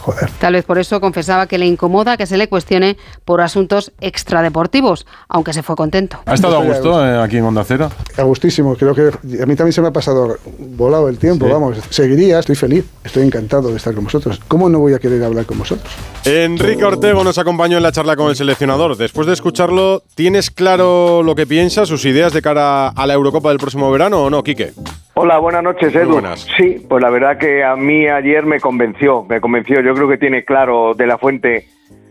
Joder. 0.00 0.30
Tal 0.40 0.52
vez 0.54 0.64
por 0.64 0.78
eso 0.78 1.00
confesaba 1.00 1.46
que 1.46 1.58
le 1.58 1.66
incomoda 1.66 2.16
que 2.16 2.26
se 2.26 2.36
le 2.36 2.48
cuestione 2.48 2.96
por 3.24 3.40
asuntos 3.40 3.92
extradeportivos, 4.00 5.06
aunque 5.28 5.52
se 5.52 5.62
fue 5.62 5.76
contento. 5.76 6.18
¿Ha 6.26 6.34
estado 6.34 6.56
a 6.58 6.62
gusto 6.64 7.04
eh, 7.04 7.22
aquí 7.22 7.36
en 7.38 7.44
Onda 7.44 7.64
Cero? 7.64 7.90
A 8.16 8.22
gustísimo, 8.22 8.74
creo 8.76 8.94
que 8.94 9.08
a 9.42 9.46
mí 9.46 9.56
también 9.56 9.72
se 9.72 9.80
me 9.82 9.88
ha 9.88 9.92
pasado 9.92 10.36
volado 10.58 11.08
el 11.08 11.18
tiempo, 11.18 11.46
Sí. 11.46 11.52
vamos, 11.52 11.78
seguiría, 11.90 12.38
estoy 12.38 12.56
feliz, 12.56 12.84
estoy 13.04 13.24
encantado 13.24 13.68
de 13.70 13.76
estar 13.76 13.94
con 13.94 14.04
vosotros. 14.04 14.40
¿Cómo 14.48 14.68
no 14.68 14.78
voy 14.78 14.94
a 14.94 14.98
querer 14.98 15.22
hablar 15.24 15.44
con 15.46 15.58
vosotros? 15.58 15.92
Enrique 16.24 16.84
Ortego 16.84 17.24
nos 17.24 17.38
acompañó 17.38 17.76
en 17.76 17.82
la 17.82 17.92
charla 17.92 18.16
con 18.16 18.28
el 18.30 18.36
seleccionador. 18.36 18.96
Después 18.96 19.26
de 19.26 19.32
escucharlo, 19.32 20.02
¿tienes 20.14 20.50
claro 20.50 21.22
lo 21.22 21.34
que 21.34 21.46
piensa, 21.46 21.86
sus 21.86 22.04
ideas 22.04 22.32
de 22.32 22.42
cara 22.42 22.88
a 22.88 23.06
la 23.06 23.14
Eurocopa 23.14 23.48
del 23.48 23.58
próximo 23.58 23.90
verano 23.90 24.22
o 24.24 24.30
no, 24.30 24.42
Quique? 24.42 24.72
Hola, 25.14 25.38
buenas 25.38 25.62
noches, 25.62 25.94
Edu. 25.94 26.12
buenas. 26.12 26.40
Sí, 26.56 26.84
pues 26.88 27.02
la 27.02 27.10
verdad 27.10 27.36
que 27.36 27.62
a 27.62 27.76
mí 27.76 28.08
ayer 28.08 28.46
me 28.46 28.60
convenció, 28.60 29.24
me 29.24 29.40
convenció. 29.40 29.80
Yo 29.82 29.94
creo 29.94 30.08
que 30.08 30.16
tiene 30.16 30.44
claro 30.44 30.94
de 30.94 31.06
la 31.06 31.18
fuente 31.18 31.66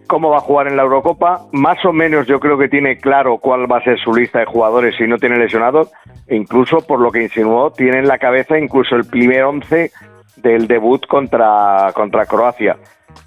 cómo 0.06 0.30
va 0.30 0.38
a 0.38 0.42
jugar 0.42 0.68
en 0.68 0.78
la 0.78 0.84
Eurocopa. 0.84 1.48
Más 1.52 1.84
o 1.84 1.94
menos 1.94 2.28
yo 2.28 2.40
creo 2.40 2.60
que 2.60 2.70
tiene 2.70 2.98
claro 2.98 3.40
cuál 3.40 3.70
va 3.72 3.78
a 3.78 3.84
ser 3.84 4.00
su 4.00 4.14
lista 4.14 4.40
de 4.40 4.46
jugadores 4.46 4.96
si 4.98 5.08
no 5.08 5.18
tiene 5.18 5.38
lesionados. 5.38 5.92
Incluso, 6.30 6.86
por 6.86 7.00
lo 7.00 7.12
que 7.12 7.24
insinuó, 7.24 7.72
tiene 7.72 7.98
en 8.00 8.08
la 8.08 8.20
cabeza 8.20 8.60
incluso 8.60 8.96
el 8.96 9.06
primer 9.06 9.46
once 9.46 9.92
del 10.36 10.68
debut 10.68 11.06
contra, 11.08 11.92
contra 11.96 12.28
Croacia. 12.28 12.78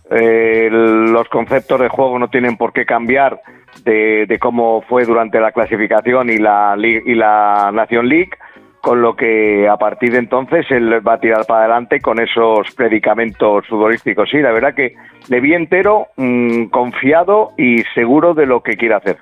Eh, 0.08 0.68
los 0.70 1.28
conceptos 1.28 1.80
de 1.80 1.88
juego 1.88 2.18
no 2.18 2.28
tienen 2.28 2.56
por 2.56 2.72
qué 2.72 2.86
cambiar 2.86 3.40
de, 3.84 4.26
de 4.26 4.38
cómo 4.38 4.82
fue 4.82 5.04
durante 5.04 5.40
la 5.40 5.50
clasificación 5.50 6.30
y 6.30 6.36
la, 6.36 6.76
y 6.78 7.14
la 7.14 7.70
Nation 7.72 8.08
League 8.08 8.30
con 8.84 9.00
lo 9.00 9.16
que 9.16 9.66
a 9.66 9.78
partir 9.78 10.12
de 10.12 10.18
entonces 10.18 10.70
él 10.70 11.00
va 11.06 11.14
a 11.14 11.18
tirar 11.18 11.46
para 11.46 11.60
adelante 11.60 12.00
con 12.00 12.20
esos 12.20 12.70
predicamentos 12.76 13.66
futbolísticos. 13.66 14.28
Sí, 14.28 14.36
la 14.42 14.52
verdad 14.52 14.74
que 14.74 14.94
le 15.30 15.40
vi 15.40 15.54
entero, 15.54 16.08
mm, 16.18 16.66
confiado 16.66 17.52
y 17.56 17.78
seguro 17.94 18.34
de 18.34 18.44
lo 18.44 18.62
que 18.62 18.76
quiere 18.76 18.96
hacer. 18.96 19.16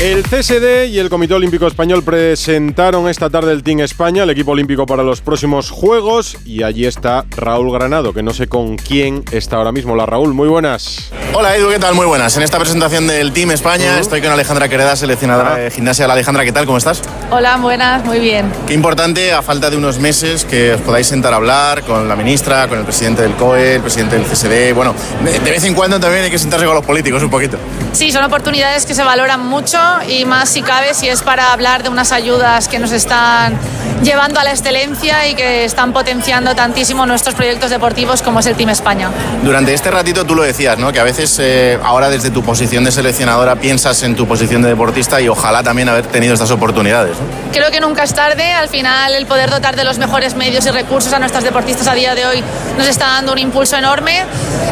El 0.00 0.22
CSD 0.22 0.86
y 0.90 1.00
el 1.00 1.10
Comité 1.10 1.34
Olímpico 1.34 1.66
Español 1.66 2.04
presentaron 2.04 3.08
esta 3.08 3.30
tarde 3.30 3.50
el 3.50 3.64
Team 3.64 3.80
España, 3.80 4.22
el 4.22 4.30
equipo 4.30 4.52
olímpico 4.52 4.86
para 4.86 5.02
los 5.02 5.20
próximos 5.20 5.70
Juegos, 5.70 6.36
y 6.44 6.62
allí 6.62 6.86
está 6.86 7.24
Raúl 7.30 7.72
Granado, 7.72 8.14
que 8.14 8.22
no 8.22 8.32
sé 8.32 8.46
con 8.46 8.76
quién 8.76 9.24
está 9.32 9.56
ahora 9.56 9.72
mismo. 9.72 9.96
La 9.96 10.06
Raúl, 10.06 10.34
muy 10.34 10.46
buenas. 10.46 11.10
Hola 11.34 11.56
Edu, 11.56 11.68
¿qué 11.70 11.80
tal? 11.80 11.96
Muy 11.96 12.06
buenas. 12.06 12.36
En 12.36 12.44
esta 12.44 12.60
presentación 12.60 13.08
del 13.08 13.32
Team 13.32 13.50
España 13.50 13.98
estoy 13.98 14.22
con 14.22 14.30
Alejandra 14.30 14.68
Quereda, 14.68 14.94
seleccionadora 14.94 15.56
de 15.56 15.70
gimnasia. 15.72 16.04
Hola 16.04 16.14
Alejandra, 16.14 16.44
¿qué 16.44 16.52
tal? 16.52 16.64
¿Cómo 16.64 16.78
estás? 16.78 17.02
Hola, 17.32 17.56
buenas, 17.56 18.04
muy 18.04 18.20
bien. 18.20 18.52
Qué 18.68 18.74
importante, 18.74 19.32
a 19.32 19.42
falta 19.42 19.68
de 19.68 19.76
unos 19.76 19.98
meses, 19.98 20.44
que 20.44 20.74
os 20.74 20.80
podáis 20.80 21.08
sentar 21.08 21.32
a 21.32 21.36
hablar 21.36 21.82
con 21.82 22.08
la 22.08 22.14
ministra, 22.14 22.68
con 22.68 22.78
el 22.78 22.84
presidente 22.84 23.22
del 23.22 23.34
COE, 23.34 23.74
el 23.74 23.82
presidente 23.82 24.16
del 24.16 24.26
CSD. 24.26 24.74
Bueno, 24.76 24.94
de 25.24 25.40
de 25.40 25.50
vez 25.50 25.64
en 25.64 25.74
cuando 25.74 25.98
también 25.98 26.22
hay 26.22 26.30
que 26.30 26.38
sentarse 26.38 26.66
con 26.66 26.76
los 26.76 26.86
políticos 26.86 27.20
un 27.20 27.30
poquito. 27.30 27.58
Sí, 27.92 28.12
son 28.12 28.24
oportunidades 28.24 28.86
que 28.86 28.94
se 28.94 29.02
valoran 29.02 29.40
mucho 29.46 29.78
y 30.08 30.24
más 30.24 30.48
si 30.48 30.62
cabe 30.62 30.94
si 30.94 31.08
es 31.08 31.22
para 31.22 31.52
hablar 31.52 31.82
de 31.82 31.88
unas 31.88 32.12
ayudas 32.12 32.68
que 32.68 32.78
nos 32.78 32.92
están 32.92 33.58
llevando 34.02 34.38
a 34.38 34.44
la 34.44 34.50
excelencia 34.50 35.26
y 35.28 35.34
que 35.34 35.64
están 35.64 35.92
potenciando 35.92 36.54
tantísimo 36.54 37.06
nuestros 37.06 37.34
proyectos 37.34 37.70
deportivos 37.70 38.22
como 38.22 38.40
es 38.40 38.46
el 38.46 38.54
Team 38.54 38.70
España. 38.70 39.10
Durante 39.42 39.74
este 39.74 39.90
ratito 39.90 40.24
tú 40.24 40.34
lo 40.34 40.42
decías, 40.42 40.78
¿no? 40.78 40.92
Que 40.92 41.00
a 41.00 41.04
veces 41.04 41.36
eh, 41.40 41.78
ahora 41.82 42.08
desde 42.08 42.30
tu 42.30 42.42
posición 42.42 42.84
de 42.84 42.92
seleccionadora 42.92 43.56
piensas 43.56 44.02
en 44.02 44.14
tu 44.14 44.26
posición 44.26 44.62
de 44.62 44.68
deportista 44.68 45.20
y 45.20 45.28
ojalá 45.28 45.62
también 45.62 45.88
haber 45.88 46.06
tenido 46.06 46.34
estas 46.34 46.50
oportunidades. 46.50 47.16
¿no? 47.16 47.52
Creo 47.52 47.70
que 47.70 47.80
nunca 47.80 48.04
es 48.04 48.14
tarde, 48.14 48.52
al 48.52 48.68
final 48.68 49.14
el 49.14 49.26
poder 49.26 49.50
dotar 49.50 49.76
de 49.76 49.84
los 49.84 49.98
mejores 49.98 50.34
medios 50.34 50.66
y 50.66 50.70
recursos 50.70 51.12
a 51.12 51.18
nuestras 51.18 51.44
deportistas 51.44 51.88
a 51.88 51.94
día 51.94 52.14
de 52.14 52.26
hoy 52.26 52.44
nos 52.76 52.86
está 52.86 53.06
dando 53.06 53.32
un 53.32 53.38
impulso 53.38 53.76
enorme. 53.76 54.24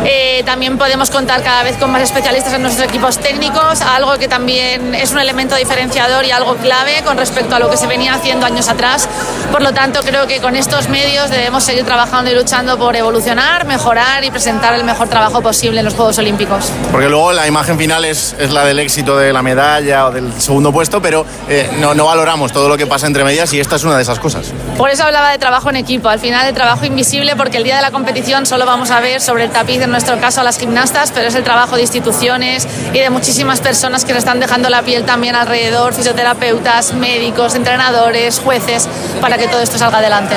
Eh, 0.04 0.42
también 0.44 0.78
podemos 0.78 1.10
contar 1.10 1.42
cada 1.42 1.62
vez 1.62 1.76
con 1.76 1.90
más 1.90 2.02
especialistas 2.02 2.52
en 2.52 2.62
nuestros 2.62 2.86
equipos 2.88 3.05
técnicos, 3.14 3.80
algo 3.82 4.18
que 4.18 4.26
también 4.26 4.94
es 4.94 5.12
un 5.12 5.20
elemento 5.20 5.54
diferenciador 5.54 6.24
y 6.24 6.32
algo 6.32 6.56
clave 6.56 7.02
con 7.04 7.16
respecto 7.16 7.54
a 7.54 7.60
lo 7.60 7.70
que 7.70 7.76
se 7.76 7.86
venía 7.86 8.14
haciendo 8.14 8.46
años 8.46 8.68
atrás. 8.68 9.08
Por 9.52 9.62
lo 9.62 9.72
tanto, 9.72 10.00
creo 10.00 10.26
que 10.26 10.40
con 10.40 10.56
estos 10.56 10.88
medios 10.88 11.30
debemos 11.30 11.62
seguir 11.62 11.84
trabajando 11.84 12.30
y 12.30 12.34
luchando 12.34 12.76
por 12.76 12.96
evolucionar, 12.96 13.64
mejorar 13.64 14.24
y 14.24 14.30
presentar 14.30 14.74
el 14.74 14.82
mejor 14.82 15.08
trabajo 15.08 15.40
posible 15.40 15.78
en 15.78 15.84
los 15.84 15.94
Juegos 15.94 16.18
Olímpicos. 16.18 16.72
Porque 16.90 17.08
luego 17.08 17.32
la 17.32 17.46
imagen 17.46 17.78
final 17.78 18.04
es, 18.04 18.34
es 18.40 18.52
la 18.52 18.64
del 18.64 18.80
éxito 18.80 19.16
de 19.16 19.32
la 19.32 19.42
medalla 19.42 20.06
o 20.06 20.10
del 20.10 20.32
segundo 20.40 20.72
puesto, 20.72 21.00
pero 21.00 21.24
eh, 21.48 21.70
no, 21.78 21.94
no 21.94 22.06
valoramos 22.06 22.52
todo 22.52 22.68
lo 22.68 22.76
que 22.76 22.86
pasa 22.86 23.06
entre 23.06 23.22
medias 23.22 23.52
y 23.52 23.60
esta 23.60 23.76
es 23.76 23.84
una 23.84 23.96
de 23.96 24.02
esas 24.02 24.18
cosas. 24.18 24.52
Por 24.76 24.90
eso 24.90 25.04
hablaba 25.04 25.30
de 25.30 25.38
trabajo 25.38 25.70
en 25.70 25.76
equipo, 25.76 26.10
al 26.10 26.18
final 26.18 26.44
de 26.44 26.52
trabajo 26.52 26.84
invisible, 26.84 27.34
porque 27.34 27.56
el 27.56 27.64
día 27.64 27.76
de 27.76 27.82
la 27.82 27.92
competición 27.92 28.44
solo 28.44 28.66
vamos 28.66 28.90
a 28.90 29.00
ver 29.00 29.22
sobre 29.22 29.44
el 29.44 29.50
tapiz, 29.50 29.80
en 29.80 29.90
nuestro 29.90 30.20
caso, 30.20 30.42
a 30.42 30.44
las 30.44 30.58
gimnastas, 30.58 31.12
pero 31.14 31.28
es 31.28 31.34
el 31.34 31.44
trabajo 31.44 31.76
de 31.76 31.82
instituciones 31.82 32.68
y 32.92 32.98
de 32.98 33.08
muchísimas 33.08 33.62
personas 33.62 34.04
que 34.04 34.12
se 34.12 34.18
están 34.18 34.38
dejando 34.38 34.68
la 34.68 34.82
piel 34.82 35.04
también 35.04 35.34
alrededor, 35.34 35.94
fisioterapeutas, 35.94 36.92
médicos, 36.92 37.54
entrenadores, 37.54 38.38
jueces, 38.38 38.86
para 39.22 39.38
que 39.38 39.48
todo 39.48 39.62
esto 39.62 39.78
salga 39.78 39.98
adelante. 39.98 40.36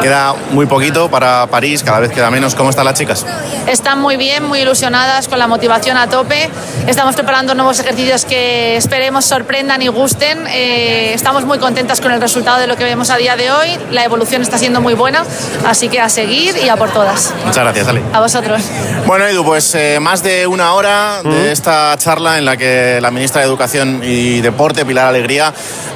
Queda 0.00 0.34
muy 0.52 0.66
poquito 0.66 1.10
para 1.10 1.48
París, 1.48 1.82
cada 1.82 1.98
vez 1.98 2.12
queda 2.12 2.30
menos. 2.30 2.54
¿Cómo 2.54 2.70
están 2.70 2.84
las 2.84 2.94
chicas? 2.94 3.26
Están 3.66 4.00
muy 4.00 4.16
bien, 4.16 4.44
muy 4.44 4.60
ilusionadas, 4.60 5.26
con 5.26 5.40
la 5.40 5.48
motivación 5.48 5.96
a 5.96 6.06
tope. 6.06 6.48
Estamos 6.86 7.16
preparando 7.16 7.56
nuevos 7.56 7.80
ejercicios 7.80 8.24
que 8.24 8.76
esperemos 8.76 9.24
sorprendan 9.24 9.82
y 9.82 9.88
gusten. 9.88 10.46
Eh, 10.46 11.12
estamos 11.12 11.44
muy 11.44 11.58
contentas 11.58 12.00
con 12.00 12.12
el 12.12 12.20
resultado 12.20 12.60
de 12.60 12.68
lo 12.68 12.76
que 12.76 12.84
vemos 12.84 13.10
a 13.10 13.16
día 13.16 13.34
de 13.34 13.50
hoy. 13.50 13.79
La 13.90 14.04
evolución 14.04 14.42
está 14.42 14.58
siendo 14.58 14.80
muy 14.80 14.94
buena, 14.94 15.24
así 15.66 15.88
que 15.88 16.00
a 16.00 16.08
seguir 16.08 16.56
y 16.56 16.68
a 16.68 16.76
por 16.76 16.90
todas. 16.90 17.32
Muchas 17.44 17.64
gracias, 17.64 17.88
Ale. 17.88 18.02
A 18.12 18.20
vosotros. 18.20 18.62
Bueno, 19.06 19.26
Edu, 19.26 19.44
pues 19.44 19.74
eh, 19.74 19.98
más 20.00 20.22
de 20.22 20.46
una 20.46 20.74
hora 20.74 21.22
de 21.22 21.52
esta 21.52 21.96
charla 21.98 22.38
en 22.38 22.44
la 22.44 22.56
que 22.56 22.98
la 23.00 23.10
ministra 23.10 23.40
de 23.40 23.46
Educación 23.46 24.02
y 24.04 24.40
Deporte, 24.40 24.84
Pilar 24.84 25.06
Alegría, 25.06 25.52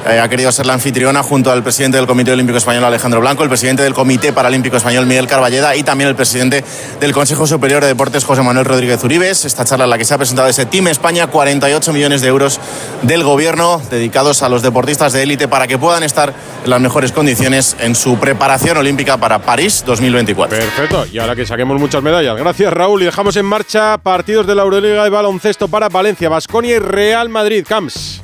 eh, 0.07 0.19
ha 0.19 0.27
querido 0.27 0.51
ser 0.51 0.65
la 0.65 0.73
anfitriona 0.73 1.23
junto 1.23 1.51
al 1.51 1.63
presidente 1.63 1.97
del 1.97 2.07
Comité 2.07 2.31
Olímpico 2.31 2.57
Español, 2.57 2.83
Alejandro 2.83 3.21
Blanco, 3.21 3.43
el 3.43 3.49
presidente 3.49 3.83
del 3.83 3.93
Comité 3.93 4.33
Paralímpico 4.33 4.77
Español, 4.77 5.05
Miguel 5.05 5.27
Carballeda, 5.27 5.75
y 5.75 5.83
también 5.83 6.09
el 6.09 6.15
presidente 6.15 6.63
del 6.99 7.13
Consejo 7.13 7.47
Superior 7.47 7.81
de 7.81 7.87
Deportes, 7.87 8.23
José 8.23 8.41
Manuel 8.41 8.65
Rodríguez 8.65 9.03
Uribes. 9.03 9.45
Esta 9.45 9.65
charla 9.65 9.85
en 9.85 9.89
la 9.89 9.97
que 9.97 10.05
se 10.05 10.13
ha 10.13 10.17
presentado 10.17 10.47
ese 10.47 10.65
Team 10.65 10.87
España, 10.87 11.27
48 11.27 11.93
millones 11.93 12.21
de 12.21 12.27
euros 12.27 12.59
del 13.01 13.23
gobierno 13.23 13.81
dedicados 13.89 14.41
a 14.43 14.49
los 14.49 14.61
deportistas 14.61 15.13
de 15.13 15.23
élite 15.23 15.47
para 15.47 15.67
que 15.67 15.77
puedan 15.77 16.03
estar 16.03 16.33
en 16.63 16.69
las 16.69 16.81
mejores 16.81 17.11
condiciones 17.11 17.74
en 17.79 17.95
su 17.95 18.17
preparación 18.17 18.77
olímpica 18.77 19.17
para 19.17 19.39
París 19.39 19.83
2024. 19.85 20.57
Perfecto, 20.57 21.05
y 21.11 21.19
ahora 21.19 21.35
que 21.35 21.45
saquemos 21.45 21.79
muchas 21.79 22.01
medallas. 22.01 22.37
Gracias, 22.37 22.71
Raúl. 22.73 23.01
Y 23.01 23.05
dejamos 23.05 23.35
en 23.37 23.45
marcha 23.45 23.97
partidos 23.97 24.47
de 24.47 24.55
la 24.55 24.63
Euroliga 24.63 25.03
de 25.03 25.09
baloncesto 25.09 25.67
para 25.67 25.89
Valencia, 25.89 26.29
Basconia 26.29 26.75
y 26.75 26.79
Real 26.79 27.29
Madrid. 27.29 27.65
Camps. 27.67 28.21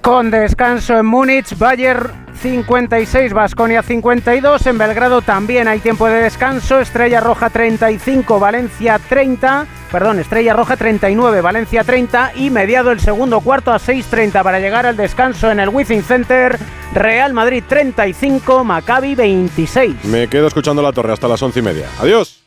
Con 0.00 0.30
descanso 0.30 0.98
en 0.98 1.06
Múnich, 1.06 1.56
Bayern 1.56 2.26
56, 2.40 3.32
Basconia 3.32 3.82
52. 3.82 4.66
En 4.66 4.78
Belgrado 4.78 5.22
también 5.22 5.68
hay 5.68 5.80
tiempo 5.80 6.06
de 6.06 6.22
descanso. 6.22 6.80
Estrella 6.80 7.20
Roja 7.20 7.50
35, 7.50 8.38
Valencia 8.38 8.98
30. 8.98 9.66
Perdón, 9.90 10.18
Estrella 10.18 10.52
Roja 10.52 10.76
39, 10.76 11.40
Valencia 11.40 11.84
30 11.84 12.32
y 12.36 12.50
mediado 12.50 12.90
el 12.90 13.00
segundo 13.00 13.40
cuarto 13.40 13.72
a 13.72 13.76
6.30 13.76 14.42
para 14.42 14.58
llegar 14.58 14.86
al 14.86 14.96
descanso 14.96 15.50
en 15.50 15.60
el 15.60 15.68
Wizzing 15.68 16.02
Center. 16.02 16.58
Real 16.92 17.32
Madrid 17.32 17.62
35, 17.68 18.64
Maccabi 18.64 19.14
26. 19.14 20.04
Me 20.04 20.28
quedo 20.28 20.46
escuchando 20.46 20.82
la 20.82 20.92
torre 20.92 21.12
hasta 21.12 21.28
las 21.28 21.42
once 21.42 21.60
y 21.60 21.62
media. 21.62 21.88
Adiós. 22.00 22.45